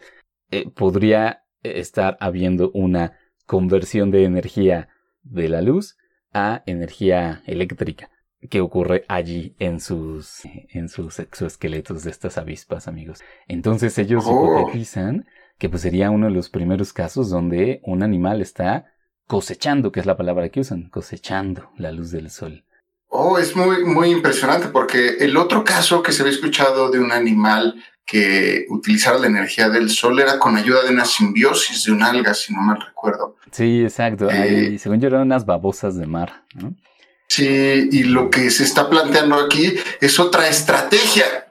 eh, 0.50 0.70
podría 0.70 1.43
estar 1.62 2.17
habiendo 2.20 2.72
una 2.74 3.17
conversión 3.46 4.12
de 4.12 4.24
energía 4.24 4.89
de 5.22 5.50
la 5.50 5.62
luz 5.62 5.98
a 6.34 6.63
energía 6.65 7.43
eléctrica 7.46 8.10
que 8.50 8.62
ocurre 8.62 9.04
allí 9.08 9.56
en 9.60 9.80
sus, 9.80 10.43
en 10.46 10.89
sus 10.89 11.20
exoesqueletos 11.20 12.04
de 12.04 12.12
estas 12.12 12.38
avispas, 12.38 12.88
amigos. 12.88 13.22
Entonces 13.48 13.98
ellos 13.98 14.26
oh. 14.28 14.60
hipotetizan 14.60 15.26
que 15.58 15.70
pues 15.70 15.82
sería 15.82 16.12
uno 16.12 16.28
de 16.28 16.34
los 16.34 16.50
primeros 16.50 16.93
casos 16.93 17.30
donde 17.30 17.82
un 17.84 18.04
animal 18.04 18.41
está 18.41 18.86
cosechando, 19.27 19.91
que 19.91 19.99
es 19.99 20.05
la 20.05 20.17
palabra 20.17 20.49
que 20.49 20.61
usan, 20.61 20.89
cosechando 20.89 21.69
la 21.77 21.91
luz 21.91 22.11
del 22.11 22.31
sol. 22.31 22.63
Oh, 23.09 23.37
es 23.37 23.55
muy, 23.55 23.85
muy 23.85 24.09
impresionante 24.09 24.67
porque 24.67 25.17
el 25.19 25.37
otro 25.37 25.63
caso 25.63 26.01
que 26.01 26.11
se 26.11 26.23
había 26.23 26.33
escuchado 26.33 26.89
de 26.89 26.99
un 26.99 27.11
animal 27.11 27.75
que 28.05 28.65
utilizara 28.69 29.19
la 29.19 29.27
energía 29.27 29.69
del 29.69 29.89
sol 29.89 30.19
era 30.19 30.39
con 30.39 30.55
ayuda 30.55 30.83
de 30.83 30.91
una 30.91 31.05
simbiosis 31.05 31.83
de 31.83 31.91
un 31.91 32.03
alga, 32.03 32.33
si 32.33 32.53
no 32.53 32.61
mal 32.61 32.79
recuerdo. 32.81 33.35
Sí, 33.51 33.81
exacto. 33.81 34.29
Eh, 34.29 34.77
según 34.79 35.01
yo 35.01 35.07
eran 35.07 35.21
unas 35.21 35.45
babosas 35.45 35.97
de 35.97 36.07
mar. 36.07 36.43
Sí, 37.27 37.89
y 37.91 38.03
lo 38.03 38.29
que 38.29 38.49
se 38.49 38.63
está 38.63 38.89
planteando 38.89 39.35
aquí 39.35 39.75
es 39.99 40.19
otra 40.19 40.47
estrategia 40.47 41.46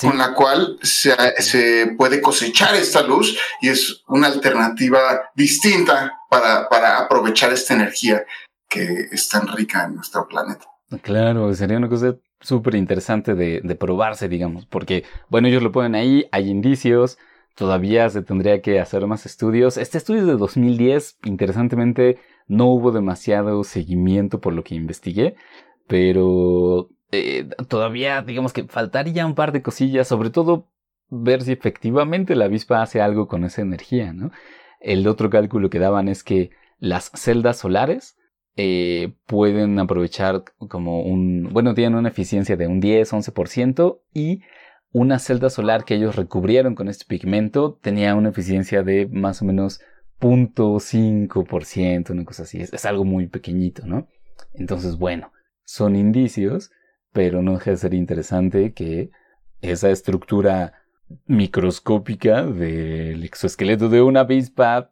con 0.00 0.18
la 0.18 0.34
cual 0.34 0.78
se, 0.82 1.14
se, 1.40 1.94
puede 1.96 2.20
cosechar 2.20 2.74
esta 2.74 3.02
luz 3.02 3.38
y 3.60 3.68
es 3.68 4.02
una 4.08 4.28
alternativa 4.28 5.30
distinta 5.34 6.20
para, 6.28 6.68
para 6.68 6.98
aprovechar 6.98 7.52
esta 7.52 7.74
energía 7.74 8.24
que 8.68 9.08
es 9.10 9.28
tan 9.28 9.48
rica 9.48 9.84
en 9.84 9.96
nuestro 9.96 10.26
planeta. 10.26 10.64
Claro, 11.02 11.52
sería 11.54 11.78
una 11.78 11.88
cosa 11.88 12.16
súper 12.40 12.74
interesante 12.74 13.34
de, 13.34 13.60
de, 13.62 13.74
probarse, 13.74 14.28
digamos, 14.28 14.66
porque, 14.66 15.04
bueno, 15.28 15.48
ellos 15.48 15.62
lo 15.62 15.72
ponen 15.72 15.94
ahí, 15.94 16.26
hay 16.32 16.50
indicios, 16.50 17.18
todavía 17.54 18.08
se 18.10 18.22
tendría 18.22 18.60
que 18.60 18.80
hacer 18.80 19.06
más 19.06 19.26
estudios. 19.26 19.76
Este 19.76 19.98
estudio 19.98 20.22
es 20.22 20.26
de 20.26 20.36
2010, 20.36 21.18
interesantemente, 21.24 22.18
no 22.46 22.66
hubo 22.66 22.92
demasiado 22.92 23.64
seguimiento 23.64 24.40
por 24.40 24.52
lo 24.52 24.64
que 24.64 24.74
investigué, 24.74 25.36
pero 25.86 26.88
eh, 27.12 27.48
todavía, 27.68 28.22
digamos 28.22 28.52
que 28.52 28.64
faltaría 28.64 29.26
un 29.26 29.34
par 29.34 29.52
de 29.52 29.62
cosillas, 29.62 30.08
sobre 30.08 30.30
todo 30.30 30.68
ver 31.08 31.42
si 31.42 31.52
efectivamente 31.52 32.34
la 32.34 32.46
avispa 32.46 32.82
hace 32.82 33.02
algo 33.02 33.28
con 33.28 33.44
esa 33.44 33.60
energía, 33.60 34.12
¿no? 34.14 34.30
El 34.80 35.06
otro 35.06 35.28
cálculo 35.30 35.68
que 35.70 35.78
daban 35.78 36.08
es 36.08 36.24
que 36.24 36.50
las 36.78 37.10
celdas 37.14 37.58
solares 37.58 38.16
eh, 38.56 39.12
pueden 39.26 39.78
aprovechar 39.78 40.42
como 40.68 41.02
un, 41.02 41.50
bueno, 41.52 41.74
tienen 41.74 41.98
una 41.98 42.08
eficiencia 42.08 42.56
de 42.56 42.66
un 42.66 42.80
10, 42.80 43.12
11% 43.12 44.00
y 44.14 44.40
una 44.90 45.18
celda 45.18 45.50
solar 45.50 45.84
que 45.84 45.94
ellos 45.94 46.16
recubrieron 46.16 46.74
con 46.74 46.88
este 46.88 47.04
pigmento 47.06 47.78
tenía 47.80 48.14
una 48.14 48.30
eficiencia 48.30 48.82
de 48.82 49.06
más 49.06 49.42
o 49.42 49.44
menos 49.44 49.80
0.5%, 50.20 52.10
una 52.10 52.24
cosa 52.24 52.44
así. 52.44 52.60
Es, 52.60 52.72
es, 52.72 52.84
algo 52.86 53.04
muy 53.04 53.26
pequeñito, 53.26 53.86
¿no? 53.86 54.08
Entonces, 54.54 54.96
bueno, 54.96 55.32
son 55.64 55.96
indicios, 55.96 56.70
pero 57.12 57.42
no 57.42 57.54
deja 57.54 57.70
de 57.70 57.76
ser 57.76 57.94
interesante 57.94 58.72
que 58.72 59.10
esa 59.60 59.90
estructura 59.90 60.72
microscópica 61.26 62.42
del 62.42 63.22
exoesqueleto 63.22 63.88
de 63.88 64.02
una 64.02 64.20
avispa 64.20 64.90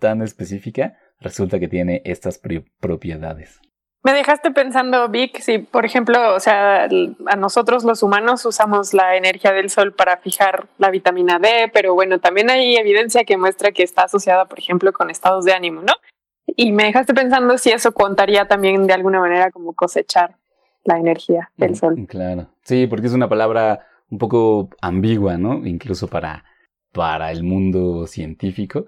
tan 0.00 0.22
específica 0.22 0.98
resulta 1.20 1.58
que 1.58 1.68
tiene 1.68 2.02
estas 2.04 2.40
propiedades. 2.80 3.60
Me 4.02 4.12
dejaste 4.12 4.50
pensando, 4.50 5.08
Vic, 5.08 5.40
si 5.40 5.58
por 5.58 5.86
ejemplo, 5.86 6.34
o 6.34 6.40
sea, 6.40 6.84
a 6.84 7.36
nosotros 7.36 7.84
los 7.84 8.02
humanos 8.02 8.44
usamos 8.44 8.92
la 8.92 9.16
energía 9.16 9.52
del 9.52 9.70
sol 9.70 9.94
para 9.94 10.18
fijar 10.18 10.66
la 10.76 10.90
vitamina 10.90 11.38
D, 11.38 11.70
pero 11.72 11.94
bueno, 11.94 12.20
también 12.20 12.50
hay 12.50 12.76
evidencia 12.76 13.24
que 13.24 13.38
muestra 13.38 13.72
que 13.72 13.82
está 13.82 14.02
asociada, 14.02 14.44
por 14.44 14.58
ejemplo, 14.58 14.92
con 14.92 15.08
estados 15.08 15.46
de 15.46 15.54
ánimo, 15.54 15.80
¿no? 15.80 15.94
Y 16.46 16.72
me 16.72 16.84
dejaste 16.84 17.14
pensando 17.14 17.56
si 17.56 17.70
eso 17.70 17.92
contaría 17.92 18.46
también 18.46 18.86
de 18.86 18.92
alguna 18.92 19.20
manera 19.20 19.50
como 19.50 19.72
cosechar 19.72 20.36
la 20.84 20.98
energía 20.98 21.50
del 21.56 21.72
mm, 21.72 21.74
sol. 21.74 22.06
Claro, 22.08 22.48
sí, 22.62 22.86
porque 22.86 23.06
es 23.06 23.12
una 23.12 23.28
palabra 23.28 23.86
un 24.10 24.18
poco 24.18 24.70
ambigua, 24.80 25.38
¿no? 25.38 25.66
Incluso 25.66 26.08
para, 26.08 26.44
para 26.92 27.30
el 27.30 27.42
mundo 27.42 28.06
científico. 28.06 28.86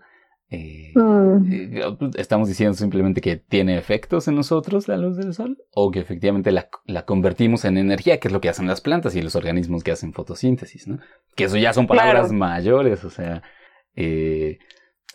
Eh, 0.49 0.93
mm. 0.95 1.53
eh, 1.53 1.97
estamos 2.17 2.49
diciendo 2.49 2.75
simplemente 2.75 3.21
que 3.21 3.37
tiene 3.37 3.77
efectos 3.77 4.29
en 4.29 4.37
nosotros 4.37 4.87
la 4.87 4.97
luz 4.97 5.17
del 5.17 5.35
sol 5.35 5.59
o 5.73 5.91
que 5.91 5.99
efectivamente 5.99 6.53
la, 6.53 6.69
la, 6.85 7.05
convertimos 7.05 7.65
en 7.65 7.77
energía, 7.79 8.21
que 8.21 8.29
es 8.29 8.33
lo 8.33 8.41
que 8.41 8.49
hacen 8.49 8.69
las 8.69 8.81
plantas 8.81 9.17
y 9.17 9.23
los 9.23 9.35
organismos 9.35 9.83
que 9.83 9.91
hacen 9.91 10.13
fotosíntesis, 10.13 10.87
¿no? 10.87 11.01
Que 11.35 11.45
eso 11.45 11.57
ya 11.57 11.73
son 11.73 11.89
palabras 11.89 12.31
mayores, 12.31 13.05
o 13.05 13.11
sea, 13.11 13.43
eh, 13.97 14.59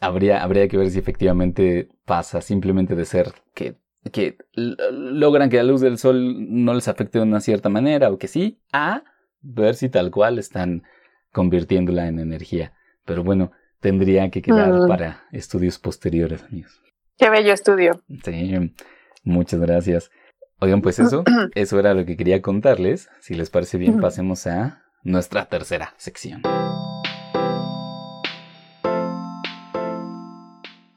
habría, 0.01 0.43
habría 0.43 0.67
que 0.67 0.77
ver 0.77 0.89
si 0.89 0.99
efectivamente 0.99 1.87
pasa 2.05 2.41
simplemente 2.41 2.95
de 2.95 3.05
ser 3.05 3.31
que, 3.53 3.77
que 4.11 4.37
logran 4.57 5.49
que 5.49 5.57
la 5.57 5.63
luz 5.63 5.81
del 5.81 5.97
sol 5.97 6.35
no 6.49 6.73
les 6.73 6.87
afecte 6.87 7.19
de 7.19 7.25
una 7.25 7.39
cierta 7.39 7.69
manera 7.69 8.09
o 8.09 8.17
que 8.17 8.27
sí, 8.27 8.59
a 8.73 9.03
ver 9.41 9.75
si 9.75 9.89
tal 9.89 10.11
cual 10.11 10.39
están 10.39 10.83
convirtiéndola 11.31 12.07
en 12.07 12.19
energía. 12.19 12.73
Pero 13.05 13.23
bueno, 13.23 13.51
tendría 13.79 14.29
que 14.29 14.41
quedar 14.41 14.73
mm. 14.73 14.87
para 14.87 15.25
estudios 15.31 15.77
posteriores, 15.77 16.43
amigos. 16.43 16.81
Qué 17.17 17.29
bello 17.29 17.53
estudio. 17.53 18.01
Sí, 18.23 18.73
muchas 19.23 19.59
gracias. 19.59 20.11
Oigan, 20.59 20.81
pues 20.81 20.99
eso, 20.99 21.23
eso 21.55 21.79
era 21.79 21.93
lo 21.93 22.05
que 22.05 22.17
quería 22.17 22.41
contarles. 22.41 23.09
Si 23.19 23.35
les 23.35 23.49
parece 23.49 23.77
bien, 23.77 23.99
pasemos 23.99 24.47
a 24.47 24.83
nuestra 25.03 25.45
tercera 25.45 25.93
sección. 25.97 26.41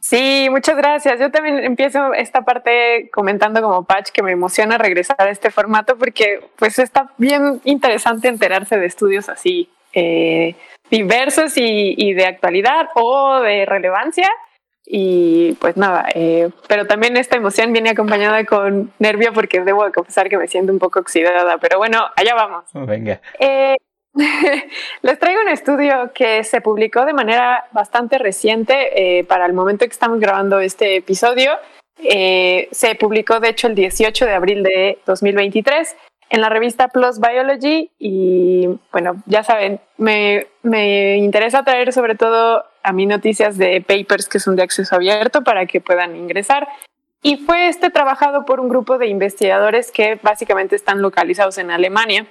Sí, 0.05 0.49
muchas 0.51 0.77
gracias. 0.77 1.19
Yo 1.19 1.31
también 1.31 1.65
empiezo 1.65 2.13
esta 2.13 2.43
parte 2.43 3.09
comentando 3.11 3.63
como 3.63 3.85
Patch 3.85 4.11
que 4.11 4.23
me 4.23 4.33
emociona 4.33 4.77
regresar 4.77 5.17
a 5.19 5.31
este 5.31 5.51
formato 5.51 5.97
porque 5.97 6.41
pues 6.57 6.79
está 6.79 7.15
bien 7.17 7.63
interesante 7.65 8.29
enterarse 8.29 8.77
de 8.77 8.85
estudios 8.85 9.31
así 9.31 9.71
eh, 9.95 10.57
diversos 10.91 11.55
y, 11.57 12.13
de 12.13 12.27
actualidad 12.27 12.89
o 12.97 13.41
de 13.41 13.65
relevancia. 13.65 14.29
Y 14.85 15.55
pues 15.55 15.79
nada, 15.79 16.07
eh, 16.15 16.51
pero 16.69 16.87
también 16.87 17.17
esta 17.17 17.37
emoción 17.37 17.73
viene 17.73 17.89
acompañada 17.89 18.45
con 18.45 18.93
nervio 18.99 19.33
porque 19.33 19.63
debo 19.63 19.87
de 19.87 19.93
confesar 19.93 20.29
que 20.29 20.37
me 20.37 20.49
siento 20.49 20.71
un 20.71 20.79
poco 20.79 21.01
oxidada, 21.01 21.57
pero 21.57 21.79
bueno, 21.79 22.05
allá 22.15 22.35
vamos. 22.35 22.65
Venga. 22.75 23.23
Eh, 23.41 23.77
les 25.03 25.19
traigo 25.19 25.41
un 25.41 25.49
estudio 25.49 26.13
que 26.15 26.45
se 26.45 26.61
publicó 26.61 27.05
de 27.05 27.13
manera 27.13 27.67
bastante 27.73 28.19
reciente 28.19 29.19
eh, 29.19 29.25
para 29.25 29.47
el 29.47 29.53
momento 29.53 29.85
que 29.85 29.93
estamos 29.93 30.21
grabando 30.21 30.61
este 30.61 30.97
episodio. 30.97 31.53
se 31.99 32.95
publicó 32.99 33.41
de 33.41 33.49
hecho 33.49 33.67
el 33.67 33.75
18 33.75 34.27
de 34.27 34.33
abril 34.33 34.63
de 34.63 34.99
2023 35.07 35.97
en 36.31 36.41
la 36.41 36.49
revista 36.49 36.89
Plus 36.89 37.21
Biology 37.21 37.91
y 37.99 38.69
bueno, 38.93 39.23
ya 39.27 39.45
saben, 39.45 39.81
me, 39.99 40.49
me, 40.63 41.19
interesa 41.19 41.63
traer 41.63 41.93
sobre 41.93 42.15
todo 42.15 42.65
a 42.83 42.93
mí 42.93 43.07
noticias 43.07 43.57
de 43.57 43.81
papers 43.81 44.29
que 44.29 44.41
son 44.41 44.57
de 44.57 44.63
acceso 44.63 44.97
abierto 44.97 45.45
para 45.45 45.67
que 45.67 45.81
puedan 45.81 46.17
ingresar. 46.17 46.67
Y 47.23 47.37
fue 47.39 47.69
este 47.69 47.89
trabajado 47.91 48.45
por 48.45 48.61
un 48.61 48.69
grupo 48.69 48.99
de 48.99 49.07
investigadores 49.07 49.91
que 49.91 50.19
básicamente 50.23 50.77
están 50.77 51.01
localizados 51.01 51.57
en 51.59 51.71
Alemania. 51.71 52.27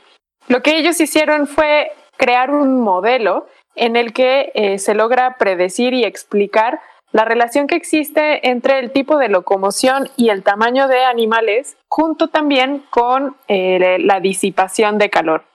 Lo 0.47 0.61
que 0.61 0.77
ellos 0.77 0.99
hicieron 0.99 1.47
fue 1.47 1.91
crear 2.17 2.51
un 2.51 2.81
modelo 2.81 3.47
en 3.75 3.95
el 3.95 4.13
que 4.13 4.51
eh, 4.53 4.77
se 4.79 4.93
logra 4.93 5.37
predecir 5.37 5.93
y 5.93 6.03
explicar 6.03 6.79
la 7.11 7.25
relación 7.25 7.67
que 7.67 7.75
existe 7.75 8.49
entre 8.49 8.79
el 8.79 8.91
tipo 8.91 9.17
de 9.17 9.29
locomoción 9.29 10.09
y 10.17 10.29
el 10.29 10.43
tamaño 10.43 10.87
de 10.87 11.05
animales, 11.05 11.77
junto 11.87 12.27
también 12.27 12.83
con 12.89 13.37
eh, 13.47 13.97
la 13.99 14.19
disipación 14.19 14.97
de 14.97 15.09
calor. 15.09 15.45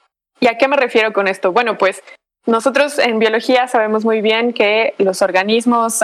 ¿Y 0.41 0.47
a 0.47 0.57
qué 0.57 0.69
me 0.69 0.77
refiero 0.77 1.13
con 1.13 1.27
esto? 1.27 1.53
Bueno, 1.53 1.77
pues 1.77 2.03
nosotros 2.47 2.99
en 2.99 3.19
biología 3.19 3.67
sabemos 3.67 4.05
muy 4.05 4.21
bien 4.21 4.53
que 4.53 4.95
los 4.99 5.21
organismos, 5.21 6.01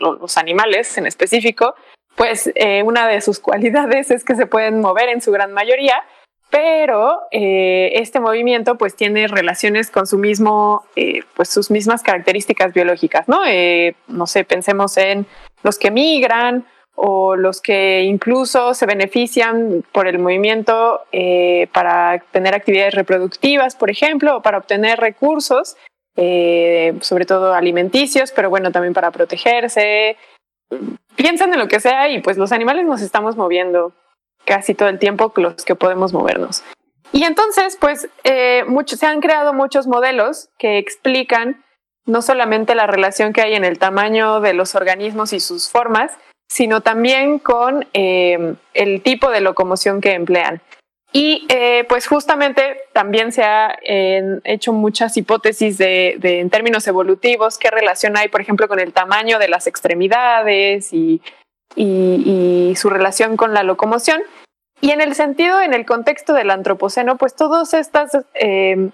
los 0.00 0.36
animales 0.36 0.98
en 0.98 1.06
específico, 1.06 1.76
pues 2.16 2.50
eh, 2.56 2.82
una 2.82 3.06
de 3.06 3.20
sus 3.20 3.38
cualidades 3.40 4.10
es 4.10 4.24
que 4.24 4.34
se 4.34 4.46
pueden 4.46 4.80
mover 4.80 5.08
en 5.08 5.20
su 5.20 5.30
gran 5.30 5.52
mayoría, 5.52 6.02
pero 6.50 7.22
eh, 7.30 7.90
este 7.94 8.20
movimiento 8.20 8.76
pues 8.76 8.94
tiene 8.94 9.26
relaciones 9.26 9.90
con 9.90 10.06
su 10.06 10.18
mismo, 10.18 10.84
eh, 10.94 11.20
pues 11.34 11.48
sus 11.48 11.70
mismas 11.70 12.02
características 12.02 12.72
biológicas, 12.72 13.28
¿no? 13.28 13.40
no 14.08 14.26
sé, 14.26 14.44
pensemos 14.44 14.96
en 14.96 15.26
los 15.62 15.78
que 15.78 15.90
migran 15.90 16.64
o 16.94 17.36
los 17.36 17.60
que 17.60 18.02
incluso 18.02 18.72
se 18.72 18.86
benefician 18.86 19.84
por 19.92 20.06
el 20.06 20.18
movimiento 20.18 21.02
para 21.72 22.22
tener 22.30 22.54
actividades 22.54 22.94
reproductivas, 22.94 23.76
por 23.76 23.90
ejemplo, 23.90 24.38
o 24.38 24.42
para 24.42 24.56
obtener 24.56 24.98
recursos, 24.98 25.76
sobre 26.14 27.26
todo 27.26 27.52
alimenticios, 27.52 28.32
pero 28.32 28.48
bueno, 28.48 28.72
también 28.72 28.94
para 28.94 29.10
protegerse, 29.10 30.16
piensan 31.16 31.52
en 31.52 31.58
lo 31.58 31.68
que 31.68 31.80
sea 31.80 32.08
y 32.08 32.20
pues 32.20 32.38
los 32.38 32.52
animales 32.52 32.84
nos 32.86 33.02
estamos 33.02 33.36
moviendo 33.36 33.92
casi 34.46 34.74
todo 34.74 34.88
el 34.88 34.98
tiempo 34.98 35.32
los 35.36 35.64
que 35.64 35.74
podemos 35.74 36.12
movernos. 36.12 36.62
Y 37.12 37.24
entonces, 37.24 37.76
pues, 37.80 38.08
eh, 38.24 38.64
se 38.86 39.06
han 39.06 39.20
creado 39.20 39.52
muchos 39.52 39.86
modelos 39.86 40.48
que 40.58 40.78
explican 40.78 41.64
no 42.04 42.22
solamente 42.22 42.74
la 42.74 42.86
relación 42.86 43.32
que 43.32 43.42
hay 43.42 43.54
en 43.54 43.64
el 43.64 43.78
tamaño 43.78 44.40
de 44.40 44.54
los 44.54 44.74
organismos 44.74 45.32
y 45.32 45.40
sus 45.40 45.68
formas, 45.68 46.12
sino 46.48 46.80
también 46.80 47.38
con 47.38 47.86
eh, 47.94 48.54
el 48.74 49.02
tipo 49.02 49.30
de 49.30 49.40
locomoción 49.40 50.00
que 50.00 50.12
emplean. 50.12 50.60
Y 51.12 51.46
eh, 51.48 51.84
pues 51.88 52.06
justamente 52.06 52.82
también 52.92 53.32
se 53.32 53.42
han 53.42 54.42
hecho 54.44 54.72
muchas 54.72 55.16
hipótesis 55.16 55.78
de, 55.78 56.18
en 56.22 56.50
términos 56.50 56.86
evolutivos, 56.86 57.58
qué 57.58 57.70
relación 57.70 58.16
hay, 58.16 58.28
por 58.28 58.40
ejemplo, 58.40 58.68
con 58.68 58.78
el 58.78 58.92
tamaño 58.92 59.38
de 59.38 59.48
las 59.48 59.66
extremidades 59.66 60.92
y, 60.92 61.22
su 61.76 62.90
relación 62.90 63.36
con 63.36 63.54
la 63.54 63.62
locomoción. 63.62 64.20
Y 64.80 64.90
en 64.90 65.00
el 65.00 65.14
sentido, 65.14 65.60
en 65.60 65.74
el 65.74 65.86
contexto 65.86 66.32
del 66.34 66.50
antropoceno, 66.50 67.16
pues 67.16 67.34
todas 67.34 67.72
estas 67.74 68.10
em, 68.34 68.90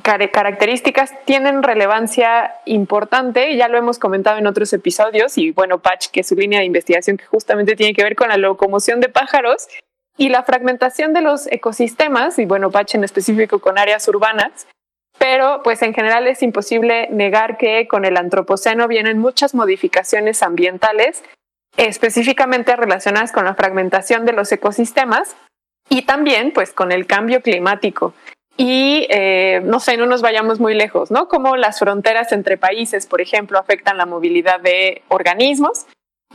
características 0.00 1.12
tienen 1.24 1.62
relevancia 1.62 2.54
importante, 2.64 3.56
ya 3.56 3.68
lo 3.68 3.78
hemos 3.78 3.98
comentado 3.98 4.38
en 4.38 4.46
otros 4.46 4.72
episodios, 4.72 5.36
y 5.38 5.52
bueno, 5.52 5.80
Patch, 5.80 6.08
que 6.08 6.20
es 6.20 6.28
su 6.28 6.34
línea 6.34 6.60
de 6.60 6.66
investigación 6.66 7.16
que 7.16 7.26
justamente 7.26 7.76
tiene 7.76 7.94
que 7.94 8.02
ver 8.02 8.16
con 8.16 8.28
la 8.28 8.36
locomoción 8.36 9.00
de 9.00 9.08
pájaros, 9.08 9.68
y 10.16 10.28
la 10.28 10.42
fragmentación 10.42 11.12
de 11.12 11.22
los 11.22 11.46
ecosistemas, 11.46 12.38
y 12.38 12.46
bueno, 12.46 12.70
Pache 12.70 12.98
en 12.98 13.04
específico 13.04 13.60
con 13.60 13.78
áreas 13.78 14.06
urbanas, 14.08 14.66
pero 15.18 15.62
pues 15.62 15.82
en 15.82 15.94
general 15.94 16.26
es 16.26 16.42
imposible 16.42 17.08
negar 17.10 17.56
que 17.56 17.86
con 17.86 18.04
el 18.04 18.16
antropoceno 18.16 18.88
vienen 18.88 19.18
muchas 19.18 19.54
modificaciones 19.54 20.42
ambientales, 20.42 21.22
específicamente 21.76 22.76
relacionadas 22.76 23.32
con 23.32 23.44
la 23.44 23.54
fragmentación 23.54 24.24
de 24.24 24.32
los 24.32 24.50
ecosistemas 24.52 25.36
y 25.88 26.02
también 26.02 26.52
pues 26.52 26.72
con 26.72 26.92
el 26.92 27.06
cambio 27.06 27.42
climático. 27.42 28.14
Y 28.56 29.06
eh, 29.08 29.60
no 29.64 29.80
sé, 29.80 29.96
no 29.96 30.06
nos 30.06 30.20
vayamos 30.20 30.60
muy 30.60 30.74
lejos, 30.74 31.10
¿no? 31.10 31.26
Como 31.26 31.56
las 31.56 31.78
fronteras 31.78 32.32
entre 32.32 32.58
países, 32.58 33.06
por 33.06 33.20
ejemplo, 33.20 33.58
afectan 33.58 33.96
la 33.96 34.04
movilidad 34.04 34.60
de 34.60 35.02
organismos. 35.08 35.86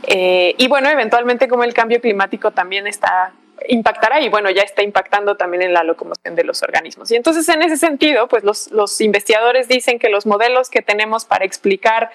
Eh, 0.06 0.54
y 0.58 0.68
bueno, 0.68 0.88
eventualmente 0.88 1.48
como 1.48 1.64
el 1.64 1.74
cambio 1.74 2.00
climático 2.00 2.50
también 2.50 2.86
está 2.86 3.32
impactará 3.66 4.20
y 4.20 4.28
bueno, 4.28 4.50
ya 4.50 4.62
está 4.62 4.82
impactando 4.82 5.36
también 5.36 5.62
en 5.62 5.72
la 5.72 5.84
locomoción 5.84 6.34
de 6.34 6.44
los 6.44 6.62
organismos. 6.62 7.10
Y 7.10 7.16
entonces 7.16 7.48
en 7.48 7.62
ese 7.62 7.76
sentido, 7.76 8.28
pues 8.28 8.44
los, 8.44 9.00
investigadores 9.00 9.68
dicen 9.68 9.98
que 9.98 10.08
los 10.08 10.26
modelos 10.26 10.70
que 10.70 10.82
tenemos 10.82 11.24
para 11.24 11.44
explicar 11.44 12.10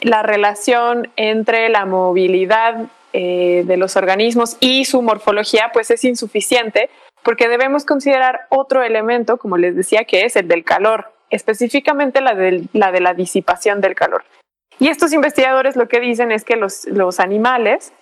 la 0.00 0.22
relación 0.22 1.10
entre 1.16 1.68
la 1.68 1.86
movilidad 1.86 2.86
eh, 3.12 3.62
de 3.66 3.76
los 3.76 3.96
organismos 3.96 4.56
y 4.60 4.84
su 4.84 5.02
morfología, 5.02 5.70
pues 5.72 5.90
es 5.90 6.04
insuficiente 6.04 6.90
porque 7.22 7.48
debemos 7.48 7.84
considerar 7.84 8.46
otro 8.50 8.82
elemento, 8.82 9.38
como 9.38 9.56
les 9.56 9.74
decía, 9.74 10.04
que 10.04 10.24
es 10.26 10.36
el 10.36 10.46
del 10.46 10.62
calor, 10.62 11.12
específicamente 11.30 12.20
la, 12.20 12.34
de 12.34 12.68
la 12.72 13.14
disipación 13.14 13.80
del 13.80 13.94
calor. 13.94 14.24
Y 14.78 14.88
estos 14.88 15.12
investigadores 15.12 15.76
lo 15.76 15.88
que 15.88 16.00
dicen 16.00 16.32
es 16.32 16.44
que 16.44 16.56
los, 16.56 16.86
animales 17.20 17.92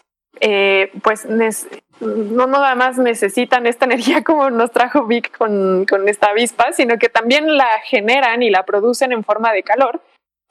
eh, 0.41 0.91
pues 1.03 1.27
no 1.29 2.47
nada 2.47 2.75
más 2.75 2.99
necesitan 2.99 3.67
esta 3.67 3.85
energía 3.87 4.25
como 4.25 4.51
nos 4.51 4.73
trajo 4.73 5.07
Vic 5.07 5.37
con, 5.37 5.87
esta 6.09 6.29
avispa, 6.31 6.73
sino 6.73 6.99
que 6.99 7.09
también 7.09 7.57
la 7.57 7.69
generan 7.85 8.43
y 8.43 8.51
la 8.51 8.65
producen 8.65 9.13
en 9.13 9.25
forma 9.25 9.53
de 9.53 9.63
calor, 9.63 10.01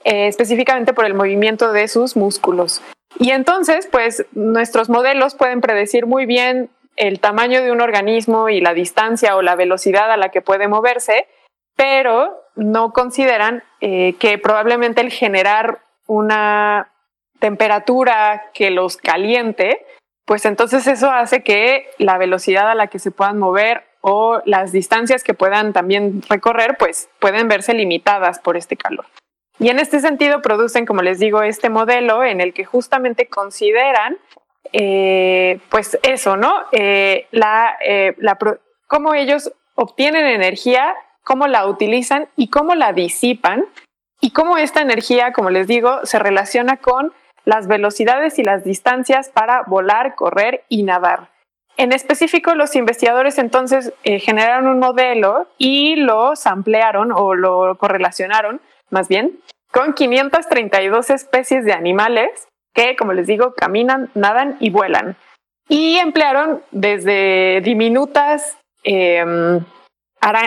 eh, 0.03 0.27
específicamente 0.27 0.93
por 0.93 1.05
el 1.05 1.13
movimiento 1.13 1.71
de 1.71 1.87
sus 1.87 2.15
músculos. 2.15 2.81
Y 3.19 3.31
entonces, 3.31 3.87
pues 3.91 4.25
nuestros 4.31 4.89
modelos 4.89 5.35
pueden 5.35 5.61
predecir 5.61 6.05
muy 6.05 6.25
bien 6.25 6.69
el 6.95 7.19
tamaño 7.19 7.61
de 7.61 7.71
un 7.71 7.81
organismo 7.81 8.49
y 8.49 8.61
la 8.61 8.73
distancia 8.73 9.35
o 9.35 9.41
la 9.41 9.55
velocidad 9.55 10.11
a 10.11 10.17
la 10.17 10.29
que 10.29 10.41
puede 10.41 10.67
moverse, 10.67 11.27
pero 11.75 12.41
no 12.55 12.93
consideran 12.93 13.63
eh, 13.79 14.15
que 14.19 14.37
probablemente 14.37 15.01
el 15.01 15.11
generar 15.11 15.81
una 16.07 16.91
temperatura 17.39 18.49
que 18.53 18.69
los 18.69 18.97
caliente, 18.97 19.85
pues 20.25 20.45
entonces 20.45 20.85
eso 20.87 21.09
hace 21.11 21.43
que 21.43 21.89
la 21.97 22.17
velocidad 22.17 22.69
a 22.69 22.75
la 22.75 22.87
que 22.87 22.99
se 22.99 23.11
puedan 23.11 23.39
mover 23.39 23.83
o 24.01 24.41
las 24.45 24.71
distancias 24.71 25.23
que 25.23 25.33
puedan 25.33 25.73
también 25.73 26.21
recorrer, 26.29 26.75
pues 26.77 27.09
pueden 27.19 27.47
verse 27.47 27.73
limitadas 27.73 28.39
por 28.39 28.57
este 28.57 28.77
calor. 28.77 29.05
Y 29.61 29.69
en 29.69 29.77
este 29.77 29.99
sentido 29.99 30.41
producen, 30.41 30.87
como 30.87 31.03
les 31.03 31.19
digo, 31.19 31.43
este 31.43 31.69
modelo 31.69 32.23
en 32.23 32.41
el 32.41 32.51
que 32.51 32.65
justamente 32.65 33.27
consideran, 33.27 34.17
eh, 34.73 35.59
pues 35.69 35.99
eso, 36.01 36.35
¿no? 36.35 36.51
Eh, 36.71 37.27
la, 37.29 37.77
eh, 37.85 38.15
la, 38.17 38.39
cómo 38.87 39.13
ellos 39.13 39.53
obtienen 39.75 40.25
energía, 40.25 40.95
cómo 41.23 41.45
la 41.45 41.67
utilizan 41.67 42.27
y 42.35 42.49
cómo 42.49 42.73
la 42.73 42.91
disipan 42.91 43.65
y 44.19 44.31
cómo 44.31 44.57
esta 44.57 44.81
energía, 44.81 45.31
como 45.31 45.51
les 45.51 45.67
digo, 45.67 46.07
se 46.07 46.17
relaciona 46.17 46.77
con 46.77 47.13
las 47.45 47.67
velocidades 47.67 48.39
y 48.39 48.43
las 48.43 48.63
distancias 48.63 49.29
para 49.29 49.61
volar, 49.67 50.15
correr 50.15 50.63
y 50.69 50.81
nadar. 50.81 51.29
En 51.77 51.93
específico, 51.93 52.55
los 52.55 52.75
investigadores 52.75 53.37
entonces 53.37 53.93
eh, 54.03 54.19
generaron 54.19 54.65
un 54.65 54.79
modelo 54.79 55.47
y 55.59 55.97
lo 55.97 56.33
ampliaron 56.45 57.11
o 57.11 57.35
lo 57.35 57.77
correlacionaron, 57.77 58.59
más 58.91 59.07
bien, 59.07 59.39
con 59.71 59.93
532 59.93 61.09
especies 61.09 61.65
de 61.65 61.73
animales 61.73 62.47
que, 62.73 62.95
como 62.95 63.13
les 63.13 63.27
digo, 63.27 63.53
caminan, 63.55 64.09
nadan 64.13 64.57
y 64.59 64.69
vuelan. 64.69 65.15
Y 65.67 65.97
emplearon 65.97 66.61
desde 66.71 67.61
diminutas, 67.61 68.57
em, 68.83 69.63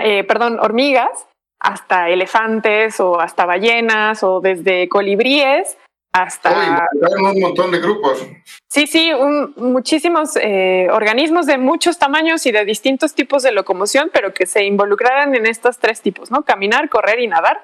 eh, 0.02 0.24
perdón, 0.24 0.58
hormigas, 0.60 1.26
hasta 1.60 2.10
elefantes 2.10 3.00
o 3.00 3.18
hasta 3.18 3.46
ballenas 3.46 4.22
o 4.22 4.40
desde 4.40 4.88
colibríes 4.88 5.78
hasta... 6.12 6.86
un 7.16 7.40
montón 7.40 7.72
de 7.72 7.80
grupos. 7.80 8.24
Sí, 8.70 8.86
sí, 8.86 9.10
muchísimos 9.56 10.36
eh, 10.36 10.88
organismos 10.92 11.46
de 11.46 11.58
muchos 11.58 11.98
tamaños 11.98 12.46
y 12.46 12.52
de 12.52 12.64
distintos 12.64 13.14
tipos 13.14 13.42
de 13.42 13.50
locomoción, 13.50 14.10
pero 14.12 14.32
que 14.32 14.46
se 14.46 14.64
involucraran 14.64 15.34
en 15.34 15.46
estos 15.46 15.78
tres 15.78 16.02
tipos, 16.02 16.30
¿no? 16.30 16.44
Caminar, 16.44 16.88
correr 16.88 17.18
y 17.18 17.26
nadar. 17.26 17.62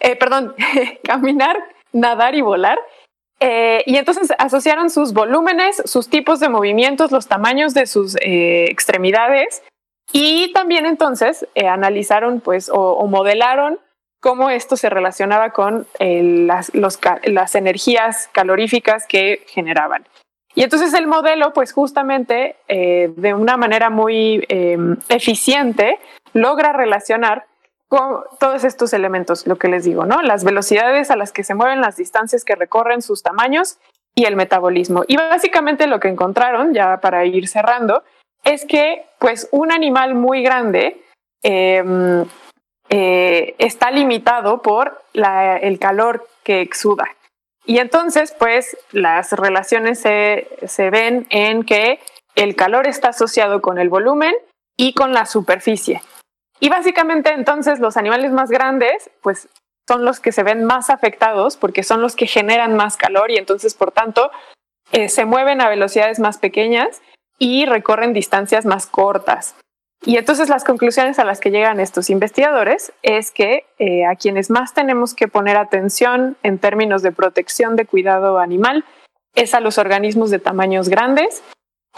Eh, 0.00 0.16
perdón, 0.16 0.54
caminar, 1.04 1.56
nadar 1.92 2.34
y 2.34 2.40
volar. 2.40 2.78
Eh, 3.40 3.84
y 3.86 3.96
entonces 3.96 4.32
asociaron 4.38 4.90
sus 4.90 5.12
volúmenes, 5.12 5.80
sus 5.84 6.08
tipos 6.08 6.40
de 6.40 6.48
movimientos, 6.48 7.12
los 7.12 7.28
tamaños 7.28 7.72
de 7.72 7.86
sus 7.86 8.16
extremidades 8.20 9.62
y 10.12 10.52
también 10.52 10.86
entonces 10.86 11.46
analizaron 11.54 12.40
pues 12.40 12.68
o 12.72 13.06
modelaron 13.06 13.78
cómo 14.20 14.50
esto 14.50 14.76
se 14.76 14.90
relacionaba 14.90 15.50
con 15.50 15.86
eh, 15.98 16.22
las, 16.22 16.72
las, 16.74 17.54
energías 17.54 18.28
caloríficas 18.32 19.06
que 19.06 19.44
generaban. 19.46 20.06
Y 20.54 20.62
entonces 20.62 20.92
el 20.94 21.06
modelo, 21.06 21.52
pues 21.52 21.72
justamente 21.72 22.56
eh, 22.66 23.12
de 23.16 23.34
una 23.34 23.56
manera 23.56 23.90
muy 23.90 24.44
eficiente, 25.08 25.98
logra 26.32 26.72
relacionar 26.72 27.46
con 27.88 28.22
todos 28.38 28.64
estos 28.64 28.92
elementos, 28.92 29.46
lo 29.46 29.56
que 29.56 29.68
les 29.68 29.84
digo, 29.84 30.04
¿no? 30.04 30.22
Las 30.22 30.44
velocidades 30.44 31.10
a 31.10 31.16
las 31.16 31.32
que 31.32 31.42
se 31.42 31.54
mueven, 31.54 31.80
las 31.80 31.96
distancias 31.96 32.44
que 32.44 32.54
recorren, 32.54 33.02
sus 33.02 33.22
tamaños 33.22 33.78
y 34.14 34.26
el 34.26 34.36
metabolismo. 34.36 35.04
Y 35.08 35.16
básicamente 35.16 35.86
lo 35.86 35.98
que 35.98 36.08
encontraron, 36.08 36.74
ya 36.74 37.00
para 37.00 37.24
ir 37.24 37.48
cerrando, 37.48 38.02
es 38.44 38.66
que 38.66 39.06
pues 39.18 39.48
un 39.52 39.72
animal 39.72 40.14
muy 40.14 40.42
grande 40.42 41.02
em, 41.42 42.26
eh, 42.90 43.54
está 43.58 43.90
limitado 43.90 44.60
por 44.62 45.02
el 45.14 45.78
calor 45.78 46.26
que 46.42 46.60
exuda. 46.60 47.04
Y 47.64 47.78
entonces, 47.78 48.34
pues, 48.38 48.78
las 48.92 49.32
relaciones 49.32 50.00
se, 50.00 50.48
se 50.66 50.88
ven 50.88 51.26
en 51.28 51.64
que 51.64 52.00
el 52.34 52.56
calor 52.56 52.86
está 52.86 53.08
asociado 53.08 53.60
con 53.60 53.78
el 53.78 53.90
volumen 53.90 54.34
y 54.74 54.94
con 54.94 55.12
la 55.12 55.26
superficie. 55.26 56.00
Y 56.60 56.68
básicamente 56.68 57.32
entonces 57.32 57.78
los 57.78 57.96
animales 57.96 58.32
más 58.32 58.50
grandes, 58.50 59.10
pues 59.22 59.48
son 59.86 60.04
los 60.04 60.20
que 60.20 60.32
se 60.32 60.42
ven 60.42 60.64
más 60.64 60.90
afectados 60.90 61.56
porque 61.56 61.82
son 61.82 62.02
los 62.02 62.14
que 62.14 62.26
generan 62.26 62.76
más 62.76 62.96
calor 62.96 63.30
y 63.30 63.36
entonces, 63.36 63.74
por 63.74 63.90
tanto, 63.90 64.30
eh, 64.92 65.08
se 65.08 65.24
mueven 65.24 65.60
a 65.60 65.68
velocidades 65.68 66.18
más 66.18 66.38
pequeñas 66.38 67.00
y 67.38 67.66
recorren 67.66 68.12
distancias 68.12 68.66
más 68.66 68.86
cortas. 68.86 69.54
Y 70.04 70.16
entonces 70.16 70.48
las 70.48 70.64
conclusiones 70.64 71.18
a 71.18 71.24
las 71.24 71.40
que 71.40 71.50
llegan 71.50 71.80
estos 71.80 72.08
investigadores 72.10 72.92
es 73.02 73.30
que 73.30 73.64
eh, 73.78 74.06
a 74.06 74.14
quienes 74.14 74.48
más 74.48 74.72
tenemos 74.72 75.14
que 75.14 75.26
poner 75.26 75.56
atención 75.56 76.36
en 76.42 76.58
términos 76.58 77.02
de 77.02 77.10
protección 77.10 77.74
de 77.74 77.84
cuidado 77.84 78.38
animal 78.38 78.84
es 79.34 79.54
a 79.54 79.60
los 79.60 79.78
organismos 79.78 80.30
de 80.30 80.38
tamaños 80.38 80.88
grandes, 80.88 81.42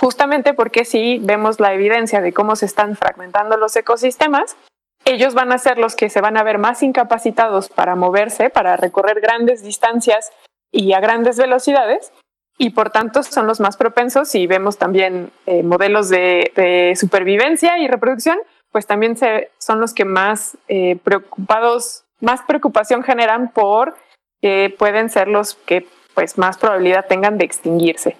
justamente 0.00 0.54
porque 0.54 0.86
si 0.86 1.18
vemos 1.18 1.60
la 1.60 1.74
evidencia 1.74 2.22
de 2.22 2.32
cómo 2.32 2.56
se 2.56 2.64
están 2.64 2.96
fragmentando 2.96 3.58
los 3.58 3.76
ecosistemas, 3.76 4.56
ellos 5.04 5.34
van 5.34 5.52
a 5.52 5.58
ser 5.58 5.76
los 5.76 5.94
que 5.94 6.08
se 6.08 6.22
van 6.22 6.38
a 6.38 6.42
ver 6.42 6.56
más 6.56 6.82
incapacitados 6.82 7.68
para 7.68 7.96
moverse, 7.96 8.48
para 8.48 8.78
recorrer 8.78 9.20
grandes 9.20 9.62
distancias 9.62 10.32
y 10.72 10.94
a 10.94 11.00
grandes 11.00 11.36
velocidades, 11.36 12.12
y 12.56 12.70
por 12.70 12.90
tanto 12.90 13.22
son 13.22 13.46
los 13.46 13.60
más 13.60 13.76
propensos 13.76 14.34
y 14.34 14.46
vemos 14.46 14.78
también 14.78 15.30
eh, 15.44 15.62
modelos 15.62 16.08
de, 16.08 16.94
supervivencia 16.98 17.78
y 17.78 17.86
reproducción, 17.86 18.38
pues 18.72 18.86
también 18.86 19.18
son 19.58 19.80
los 19.80 19.92
que 19.92 20.06
más 20.06 20.56
eh, 20.68 20.96
preocupados, 21.04 22.04
más 22.20 22.40
preocupación 22.42 23.02
generan 23.02 23.50
por 23.52 23.96
que 24.40 24.74
pueden 24.78 25.10
ser 25.10 25.28
los 25.28 25.54
que 25.54 25.86
pues 26.14 26.38
más 26.38 26.56
probabilidad 26.56 27.06
tengan 27.06 27.36
de 27.36 27.44
extinguirse. 27.44 28.16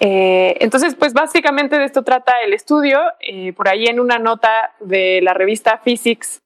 Eh, 0.00 0.56
entonces, 0.60 0.94
pues 0.94 1.12
básicamente 1.12 1.78
de 1.78 1.84
esto 1.84 2.02
trata 2.02 2.40
el 2.42 2.52
estudio. 2.54 3.00
por 3.56 3.68
ahí 3.68 3.86
en 3.86 4.00
una 4.00 4.18
nota 4.18 4.72
de 4.80 5.20
la 5.22 5.34
revista 5.34 5.78
Physics 5.84 6.40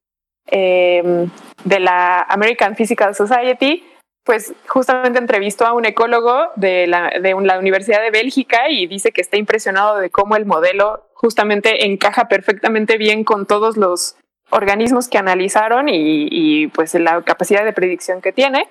de 0.50 1.80
la 1.80 2.20
American 2.28 2.76
Physical 2.76 3.14
Society, 3.14 3.82
pues 4.24 4.54
justamente 4.66 5.18
entrevistó 5.18 5.66
a 5.66 5.74
un 5.74 5.84
ecólogo 5.84 6.48
de 6.56 6.86
la, 6.86 7.10
de 7.20 7.34
la 7.42 7.58
Universidad 7.58 8.00
de 8.02 8.10
Bélgica 8.10 8.70
y 8.70 8.86
dice 8.86 9.12
que 9.12 9.20
está 9.20 9.36
impresionado 9.36 9.98
de 9.98 10.10
cómo 10.10 10.36
el 10.36 10.46
modelo 10.46 11.08
justamente 11.14 11.86
encaja 11.86 12.26
perfectamente 12.26 12.96
bien 12.96 13.24
con 13.24 13.46
todos 13.46 13.76
los 13.76 14.16
organismos 14.50 15.08
que 15.08 15.18
analizaron 15.18 15.88
y, 15.88 16.28
y 16.30 16.68
pues 16.68 16.94
la 16.94 17.22
capacidad 17.22 17.64
de 17.64 17.72
predicción 17.72 18.22
que 18.22 18.32
tiene. 18.32 18.68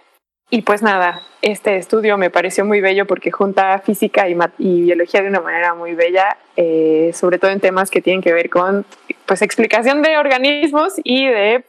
Y 0.49 0.61
pues 0.61 0.81
nada, 0.81 1.21
este 1.41 1.77
estudio 1.77 2.17
me 2.17 2.29
pareció 2.29 2.63
muy 2.63 2.79
bello 2.79 3.07
porque 3.07 3.31
junta 3.31 3.79
física 3.79 4.27
y, 4.29 4.35
biología 4.81 5.21
de 5.21 5.29
una 5.29 5.41
manera 5.41 5.73
muy 5.73 5.95
bella, 5.95 6.37
eh, 6.55 7.11
sobre 7.13 7.39
todo 7.39 7.51
en 7.51 7.59
temas 7.59 7.89
que 7.89 8.01
tienen 8.01 8.21
que 8.21 8.33
ver 8.33 8.49
con 8.49 8.85
pues 9.25 9.41
explicación 9.41 10.01
de 10.01 10.17
organismos 10.17 10.93
y 11.03 11.25
de 11.25 11.65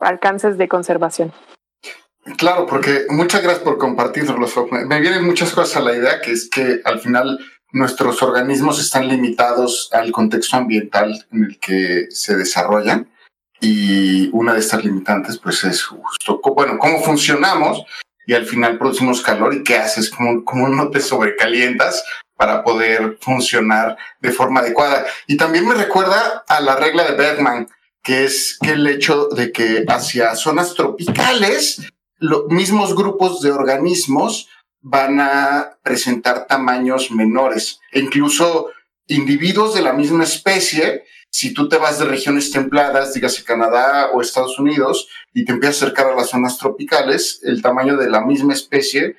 alcances 0.00 0.58
de 0.58 0.68
conservación. 0.68 1.32
Claro, 2.36 2.66
porque 2.66 3.06
muchas 3.08 3.42
gracias 3.42 3.62
por 3.62 3.78
compartirlo. 3.78 4.46
Me 4.86 5.00
vienen 5.00 5.24
muchas 5.24 5.52
cosas 5.52 5.76
a 5.76 5.80
la 5.80 5.96
idea, 5.96 6.20
que 6.20 6.32
es 6.32 6.50
que 6.50 6.80
al 6.84 6.98
final 6.98 7.38
nuestros 7.72 8.22
organismos 8.22 8.80
están 8.80 9.08
limitados 9.08 9.88
al 9.92 10.10
contexto 10.10 10.56
ambiental 10.56 11.26
en 11.32 11.44
el 11.44 11.58
que 11.58 12.06
se 12.10 12.36
desarrollan. 12.36 13.08
Y 13.60 14.28
una 14.32 14.52
de 14.52 14.60
estas 14.60 14.84
limitantes, 14.84 15.38
pues 15.38 15.64
es 15.64 15.84
justo, 15.84 16.40
bueno, 16.54 16.78
cómo 16.78 17.00
funcionamos 17.02 17.86
y 18.26 18.34
al 18.34 18.46
final 18.46 18.78
producimos 18.78 19.22
calor 19.22 19.54
y 19.54 19.62
qué 19.62 19.78
haces, 19.78 20.10
cómo, 20.10 20.44
cómo 20.44 20.68
no 20.68 20.90
te 20.90 21.00
sobrecalientas 21.00 22.04
para 22.36 22.62
poder 22.64 23.18
funcionar 23.20 23.96
de 24.20 24.30
forma 24.30 24.60
adecuada. 24.60 25.06
Y 25.26 25.36
también 25.36 25.66
me 25.66 25.74
recuerda 25.74 26.44
a 26.46 26.60
la 26.60 26.76
regla 26.76 27.04
de 27.04 27.16
Bergman, 27.16 27.68
que 28.02 28.24
es 28.24 28.58
que 28.60 28.72
el 28.72 28.86
hecho 28.86 29.28
de 29.28 29.52
que 29.52 29.84
hacia 29.88 30.34
zonas 30.34 30.74
tropicales 30.74 31.80
los 32.18 32.46
mismos 32.48 32.94
grupos 32.94 33.40
de 33.42 33.52
organismos 33.52 34.48
van 34.80 35.20
a 35.20 35.78
presentar 35.82 36.46
tamaños 36.46 37.10
menores 37.10 37.80
e 37.92 38.00
incluso 38.00 38.70
individuos 39.06 39.74
de 39.74 39.82
la 39.82 39.92
misma 39.92 40.24
especie. 40.24 41.04
Si 41.30 41.52
tú 41.52 41.68
te 41.68 41.76
vas 41.76 41.98
de 41.98 42.06
regiones 42.06 42.50
templadas, 42.50 43.12
dígase 43.12 43.44
Canadá 43.44 44.10
o 44.12 44.20
Estados 44.20 44.58
Unidos, 44.58 45.08
y 45.34 45.44
te 45.44 45.52
empiezas 45.52 45.82
a 45.82 45.86
acercar 45.86 46.06
a 46.06 46.16
las 46.16 46.30
zonas 46.30 46.58
tropicales, 46.58 47.40
el 47.42 47.60
tamaño 47.62 47.96
de 47.96 48.08
la 48.08 48.22
misma 48.22 48.54
especie 48.54 49.16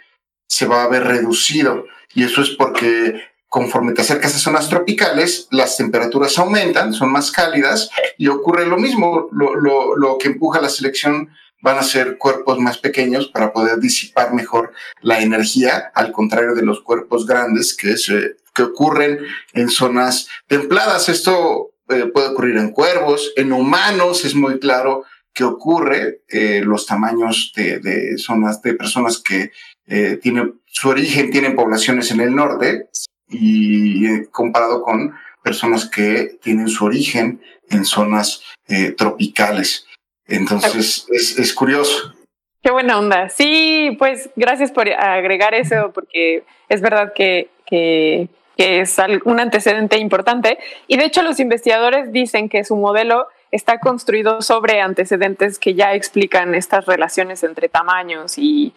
se 0.47 0.65
va 0.65 0.83
a 0.83 0.87
ver 0.87 1.03
reducido. 1.03 1.85
Y 2.15 2.23
eso 2.23 2.41
es 2.41 2.49
porque 2.51 3.21
conforme 3.47 3.93
te 3.93 4.01
acercas 4.01 4.35
a 4.35 4.39
zonas 4.39 4.69
tropicales, 4.69 5.47
las 5.51 5.77
temperaturas 5.77 6.37
aumentan, 6.37 6.93
son 6.93 7.11
más 7.11 7.31
cálidas 7.31 7.89
y 8.17 8.27
ocurre 8.27 8.65
lo 8.65 8.77
mismo, 8.77 9.29
lo, 9.31 9.55
lo, 9.55 9.95
lo 9.95 10.17
que 10.17 10.27
empuja 10.27 10.61
la 10.61 10.69
selección 10.69 11.29
van 11.61 11.77
a 11.77 11.83
ser 11.83 12.17
cuerpos 12.17 12.59
más 12.59 12.77
pequeños 12.77 13.27
para 13.27 13.51
poder 13.51 13.79
disipar 13.79 14.33
mejor 14.33 14.73
la 15.01 15.19
energía, 15.21 15.91
al 15.95 16.11
contrario 16.11 16.53
de 16.53 16.61
los 16.63 16.81
cuerpos 16.81 17.25
grandes 17.25 17.75
que, 17.75 17.97
se, 17.97 18.37
que 18.53 18.63
ocurren 18.63 19.19
en 19.53 19.69
zonas 19.69 20.27
templadas. 20.47 21.09
Esto 21.09 21.66
eh, 21.89 22.05
puede 22.13 22.27
ocurrir 22.27 22.57
en 22.57 22.71
cuervos, 22.71 23.33
en 23.35 23.51
humanos 23.51 24.25
es 24.25 24.35
muy 24.35 24.59
claro 24.59 25.03
que 25.33 25.43
ocurre 25.43 26.21
eh, 26.29 26.61
los 26.63 26.85
tamaños 26.87 27.53
de, 27.55 27.79
de, 27.79 28.17
zonas 28.17 28.61
de 28.63 28.73
personas 28.73 29.21
que 29.21 29.51
eh, 29.85 30.17
tienen 30.21 30.59
su 30.65 30.89
origen, 30.89 31.29
tienen 31.29 31.55
poblaciones 31.55 32.09
en 32.11 32.21
el 32.21 32.35
norte 32.35 32.89
y 33.29 34.25
comparado 34.31 34.81
con 34.81 35.13
personas 35.43 35.89
que 35.89 36.37
tienen 36.41 36.67
su 36.67 36.85
origen 36.85 37.41
en 37.69 37.85
zonas 37.85 38.41
eh, 38.67 38.91
tropicales. 38.91 39.85
Entonces, 40.27 41.05
es, 41.09 41.37
es 41.37 41.53
curioso. 41.53 42.13
Qué 42.61 42.71
buena 42.71 42.99
onda. 42.99 43.29
Sí, 43.29 43.95
pues 43.97 44.29
gracias 44.35 44.71
por 44.71 44.89
agregar 44.89 45.53
eso, 45.53 45.91
porque 45.93 46.43
es 46.67 46.81
verdad 46.81 47.13
que, 47.15 47.49
que, 47.65 48.27
que, 48.57 48.81
es 48.81 48.97
un 49.25 49.39
antecedente 49.39 49.97
importante. 49.97 50.57
Y 50.87 50.97
de 50.97 51.05
hecho, 51.05 51.21
los 51.21 51.39
investigadores 51.39 52.11
dicen 52.11 52.49
que 52.49 52.63
su 52.63 52.75
modelo 52.75 53.27
está 53.51 53.79
construido 53.79 54.41
sobre 54.41 54.81
antecedentes 54.81 55.59
que 55.59 55.73
ya 55.73 55.93
explican 55.93 56.55
estas 56.55 56.85
relaciones 56.85 57.43
entre 57.43 57.69
tamaños 57.69 58.37
y, 58.37 58.73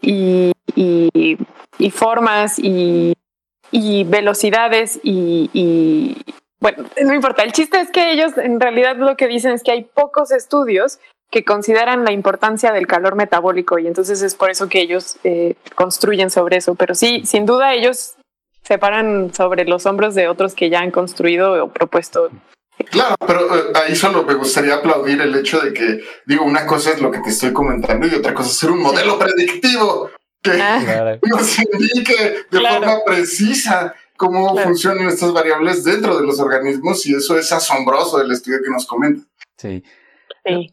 y, 0.00 0.52
y, 0.74 1.90
formas 1.90 2.58
y, 2.58 3.14
velocidades 4.06 5.00
y, 5.02 5.50
y, 5.52 6.16
bueno, 6.60 6.84
no 7.02 7.14
importa. 7.14 7.42
El 7.42 7.52
chiste 7.52 7.80
es 7.80 7.90
que 7.90 8.12
ellos 8.12 8.38
en 8.38 8.60
realidad 8.60 8.96
lo 8.96 9.16
que 9.16 9.28
dicen 9.28 9.52
es 9.52 9.62
que 9.62 9.72
hay 9.72 9.82
pocos 9.82 10.30
estudios 10.30 10.98
que 11.30 11.44
consideran 11.44 12.04
la 12.04 12.12
importancia 12.12 12.72
del 12.72 12.86
calor 12.86 13.16
metabólico 13.16 13.78
y 13.78 13.88
entonces 13.88 14.22
es 14.22 14.36
por 14.36 14.50
eso 14.50 14.68
que 14.68 14.80
ellos 14.80 15.18
eh, 15.24 15.56
construyen 15.74 16.30
sobre 16.30 16.58
eso. 16.58 16.74
Pero 16.76 16.94
sí, 16.94 17.22
sin 17.26 17.44
duda 17.44 17.74
ellos 17.74 18.14
se 18.64 18.78
paran 18.78 19.32
sobre 19.34 19.64
los 19.64 19.86
hombros 19.86 20.14
de 20.14 20.28
otros 20.28 20.54
que 20.54 20.70
ya 20.70 20.80
han 20.80 20.90
construido 20.90 21.64
o 21.64 21.72
propuesto. 21.72 22.30
Claro, 22.90 23.14
pero 23.24 23.56
eh, 23.56 23.72
ahí 23.74 23.94
solo 23.94 24.24
me 24.24 24.34
gustaría 24.34 24.74
aplaudir 24.74 25.20
el 25.20 25.34
hecho 25.34 25.60
de 25.60 25.72
que, 25.72 26.00
digo, 26.26 26.44
una 26.44 26.66
cosa 26.66 26.90
es 26.90 27.00
lo 27.00 27.10
que 27.10 27.20
te 27.20 27.30
estoy 27.30 27.52
comentando 27.52 28.06
y 28.06 28.14
otra 28.14 28.34
cosa 28.34 28.50
es 28.50 28.56
ser 28.56 28.70
un 28.70 28.80
modelo 28.80 29.18
predictivo 29.18 30.10
que 30.42 30.52
ah. 30.60 31.18
nos 31.22 31.58
indique 31.58 32.46
de 32.50 32.60
forma 32.60 33.04
precisa 33.06 33.94
cómo 34.16 34.56
funcionan 34.58 35.08
estas 35.08 35.32
variables 35.32 35.84
dentro 35.84 36.18
de 36.18 36.26
los 36.26 36.40
organismos 36.40 37.06
y 37.06 37.14
eso 37.14 37.38
es 37.38 37.52
asombroso 37.52 38.18
del 38.18 38.32
estudio 38.32 38.58
que 38.64 38.70
nos 38.70 38.86
comenta. 38.86 39.24
Sí. 39.56 39.84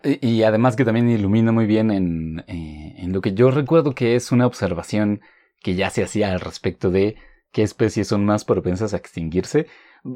Y, 0.04 0.44
además 0.44 0.76
que 0.76 0.84
también 0.84 1.10
ilumina 1.10 1.54
muy 1.54 1.66
bien 1.66 1.92
en, 1.92 2.44
eh, 2.48 2.96
en 2.98 3.14
lo 3.14 3.22
que 3.22 3.34
yo 3.34 3.52
recuerdo 3.52 3.96
que 3.96 4.16
es 4.16 4.34
una 4.34 4.46
observación 4.46 5.22
que 5.62 5.76
ya 5.76 5.90
se 5.90 6.04
hacía 6.04 6.32
al 6.32 6.42
respecto 6.42 6.92
de 6.92 7.16
qué 7.52 7.64
especies 7.64 8.08
son 8.08 8.26
más 8.26 8.46
propensas 8.46 8.94
a 8.94 8.98
extinguirse. 8.98 9.68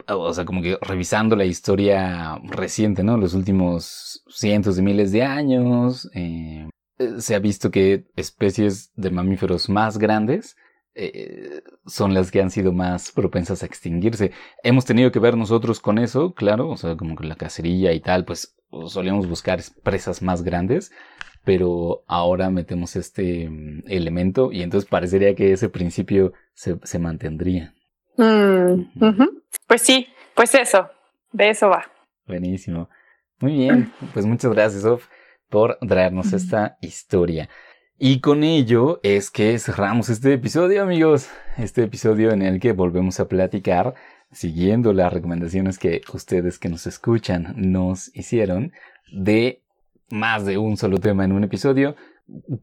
O 0.08 0.34
sea, 0.34 0.46
como 0.46 0.62
que 0.62 0.78
revisando 0.82 1.36
la 1.36 1.46
historia 1.46 2.40
reciente, 2.44 3.04
¿no? 3.04 3.18
Los 3.18 3.34
últimos 3.34 4.24
cientos 4.28 4.76
de 4.76 4.82
miles 4.82 5.12
de 5.12 5.24
años, 5.24 6.10
eh, 6.16 6.68
se 7.20 7.36
ha 7.36 7.40
visto 7.40 7.72
que 7.72 8.06
especies 8.16 8.92
de 8.96 9.12
mamíferos 9.12 9.70
más 9.70 9.98
grandes 9.98 10.56
eh, 10.98 11.62
son 11.86 12.14
las 12.14 12.32
que 12.32 12.42
han 12.42 12.50
sido 12.50 12.72
más 12.72 13.12
propensas 13.12 13.62
a 13.62 13.66
extinguirse. 13.66 14.32
Hemos 14.64 14.86
tenido 14.86 15.12
que 15.12 15.20
ver 15.20 15.36
nosotros 15.36 15.82
con 15.82 15.98
eso, 15.98 16.34
claro, 16.34 16.70
o 16.70 16.78
sea, 16.78 16.96
como 16.96 17.18
que 17.18 17.28
la 17.28 17.36
cacería 17.36 17.92
y 17.92 18.00
tal, 18.00 18.24
pues 18.24 18.56
solíamos 18.88 19.28
buscar 19.28 19.60
presas 19.84 20.22
más 20.22 20.42
grandes, 20.42 20.92
pero 21.46 22.04
ahora 22.08 22.50
metemos 22.50 22.96
este 22.96 23.50
mm, 23.50 23.84
elemento 23.88 24.52
y 24.52 24.64
entonces 24.64 24.90
parecería 24.90 25.36
que 25.36 25.54
ese 25.54 25.70
principio 25.70 26.34
se, 26.54 26.78
se 26.84 27.00
mantendría. 27.00 27.74
Mm, 28.18 28.82
Pues 29.68 29.82
sí, 29.82 30.08
pues 30.36 30.54
eso, 30.56 30.90
de 31.32 31.50
eso 31.50 31.70
va. 31.70 31.86
Buenísimo. 32.28 32.90
Muy 33.40 33.54
bien, 33.54 33.92
pues 34.14 34.26
muchas 34.26 34.52
gracias, 34.52 34.86
Of, 34.86 35.08
por 35.50 35.78
traernos 35.88 36.34
esta 36.34 36.78
historia. 36.82 37.50
Y 37.98 38.20
con 38.20 38.44
ello 38.44 39.00
es 39.04 39.32
que 39.32 39.58
cerramos 39.60 40.10
este 40.10 40.34
episodio, 40.34 40.84
amigos. 40.84 41.30
Este 41.58 41.84
episodio 41.84 42.32
en 42.32 42.42
el 42.42 42.60
que 42.60 42.74
volvemos 42.74 43.20
a 43.20 43.28
platicar 43.28 43.94
siguiendo 44.32 44.92
las 44.92 45.14
recomendaciones 45.14 45.78
que 45.80 46.02
ustedes 46.14 46.60
que 46.60 46.68
nos 46.68 46.88
escuchan 46.88 47.54
nos 47.56 48.14
hicieron 48.16 48.74
de 49.14 49.62
más 50.10 50.46
de 50.46 50.58
un 50.58 50.78
solo 50.78 51.00
tema 51.00 51.26
en 51.26 51.32
un 51.32 51.44
episodio, 51.44 51.96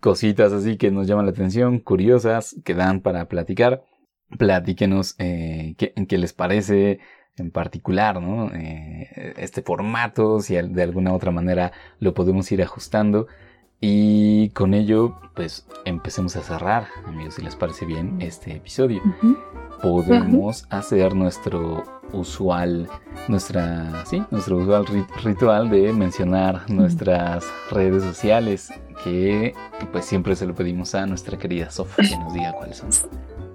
cositas 0.01 0.53
así 0.53 0.77
que 0.77 0.91
nos 0.91 1.07
llaman 1.07 1.27
la 1.27 1.33
atención, 1.33 1.79
curiosas, 1.79 2.57
que 2.65 2.75
dan 2.75 3.01
para 3.01 3.29
platicar. 3.29 3.85
Platíquenos 4.39 5.15
eh, 5.19 5.75
qué, 5.77 6.19
les 6.19 6.33
parece 6.33 7.01
en 7.37 7.51
particular, 7.51 8.21
¿no? 8.21 8.53
Eh, 8.55 9.35
este 9.37 9.63
formato, 9.63 10.41
si 10.41 10.55
de 10.55 10.83
alguna 10.83 11.13
otra 11.13 11.31
manera 11.31 11.73
lo 11.99 12.15
podemos 12.15 12.51
ir 12.53 12.63
ajustando. 12.63 13.27
Y 13.85 14.51
con 14.51 14.75
ello, 14.75 15.17
pues 15.35 15.67
empecemos 15.85 16.37
a 16.37 16.43
cerrar, 16.43 16.87
amigos, 17.05 17.35
si 17.35 17.43
les 17.43 17.57
parece 17.57 17.85
bien 17.85 18.23
este 18.23 18.55
episodio. 18.55 19.03
Podemos 19.83 20.67
hacer 20.71 21.17
nuestro 21.17 21.83
usual, 22.13 22.89
nuestra, 23.27 24.07
sí, 24.07 24.23
nuestro 24.31 24.59
usual 24.59 24.87
ritual 25.25 25.69
de 25.69 25.93
mencionar 25.93 26.71
nuestras 26.71 27.45
redes 27.73 28.05
sociales, 28.05 28.73
que 29.03 29.53
pues 29.91 30.05
siempre 30.05 30.37
se 30.37 30.47
lo 30.47 30.55
pedimos 30.55 30.95
a 30.95 31.05
nuestra 31.05 31.37
querida 31.37 31.69
Sofía 31.73 32.09
que 32.09 32.19
nos 32.19 32.33
diga 32.33 32.53
cuáles 32.53 32.77
son. 32.77 32.91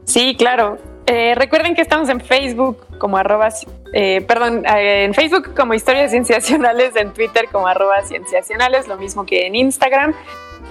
Sí, 0.07 0.35
claro. 0.37 0.77
Eh, 1.05 1.35
recuerden 1.35 1.75
que 1.75 1.81
estamos 1.81 2.07
en 2.09 2.21
Facebook 2.21 2.85
como 2.97 3.17
arroba, 3.17 3.49
eh, 3.93 4.21
perdón, 4.27 4.65
eh, 4.65 5.03
en 5.03 5.13
Facebook 5.13 5.53
como 5.55 5.73
Historias 5.73 6.11
Cienciacionales, 6.11 6.95
en 6.95 7.11
Twitter 7.13 7.47
como 7.51 7.67
arroba 7.67 8.01
Cienciacionales, 8.03 8.87
lo 8.87 8.95
mismo 8.97 9.25
que 9.25 9.45
en 9.45 9.55
Instagram. 9.55 10.13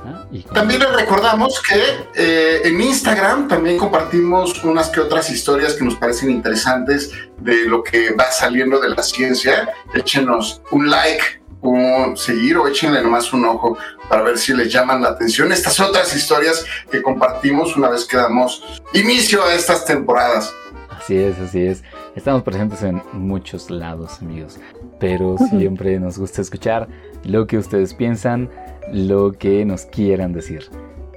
Ah, 0.06 0.24
también 0.54 0.80
les 0.80 0.92
recordamos 0.94 1.60
que 1.62 1.82
eh, 2.14 2.60
en 2.64 2.80
Instagram 2.80 3.48
también 3.48 3.76
compartimos 3.76 4.62
unas 4.62 4.88
que 4.88 5.00
otras 5.00 5.28
historias 5.30 5.74
que 5.74 5.84
nos 5.84 5.96
parecen 5.96 6.30
interesantes 6.30 7.10
de 7.38 7.66
lo 7.66 7.82
que 7.82 8.14
va 8.14 8.30
saliendo 8.30 8.78
de 8.78 8.90
la 8.90 9.02
ciencia. 9.02 9.68
Échenos 9.94 10.62
un 10.70 10.88
like, 10.88 11.42
un 11.60 12.16
seguir 12.16 12.56
o 12.56 12.68
échenle 12.68 13.02
nomás 13.02 13.32
un 13.32 13.44
ojo 13.44 13.76
para 14.08 14.22
ver 14.22 14.38
si 14.38 14.54
les 14.54 14.72
llaman 14.72 15.02
la 15.02 15.10
atención 15.10 15.52
estas 15.52 15.78
otras 15.80 16.14
historias 16.14 16.64
que 16.90 17.02
compartimos 17.02 17.76
una 17.76 17.88
vez 17.88 18.04
que 18.04 18.16
damos 18.16 18.62
inicio 18.92 19.44
a 19.44 19.54
estas 19.54 19.84
temporadas. 19.84 20.52
Así 20.90 21.16
es, 21.16 21.38
así 21.38 21.66
es. 21.66 21.84
Estamos 22.14 22.42
presentes 22.42 22.82
en 22.82 23.02
muchos 23.12 23.70
lados, 23.70 24.20
amigos, 24.20 24.58
pero 24.98 25.36
siempre 25.50 26.00
nos 26.00 26.18
gusta 26.18 26.40
escuchar 26.40 26.88
lo 27.24 27.46
que 27.46 27.58
ustedes 27.58 27.94
piensan, 27.94 28.50
lo 28.92 29.32
que 29.32 29.64
nos 29.64 29.82
quieran 29.86 30.32
decir. 30.32 30.68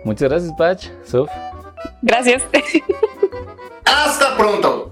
Muchas 0.06 0.30
gracias, 0.30 0.54
Patch, 0.58 0.88
Sof. 1.06 1.30
Gracias. 2.02 2.44
Hasta 3.86 4.38
pronto. 4.38 4.92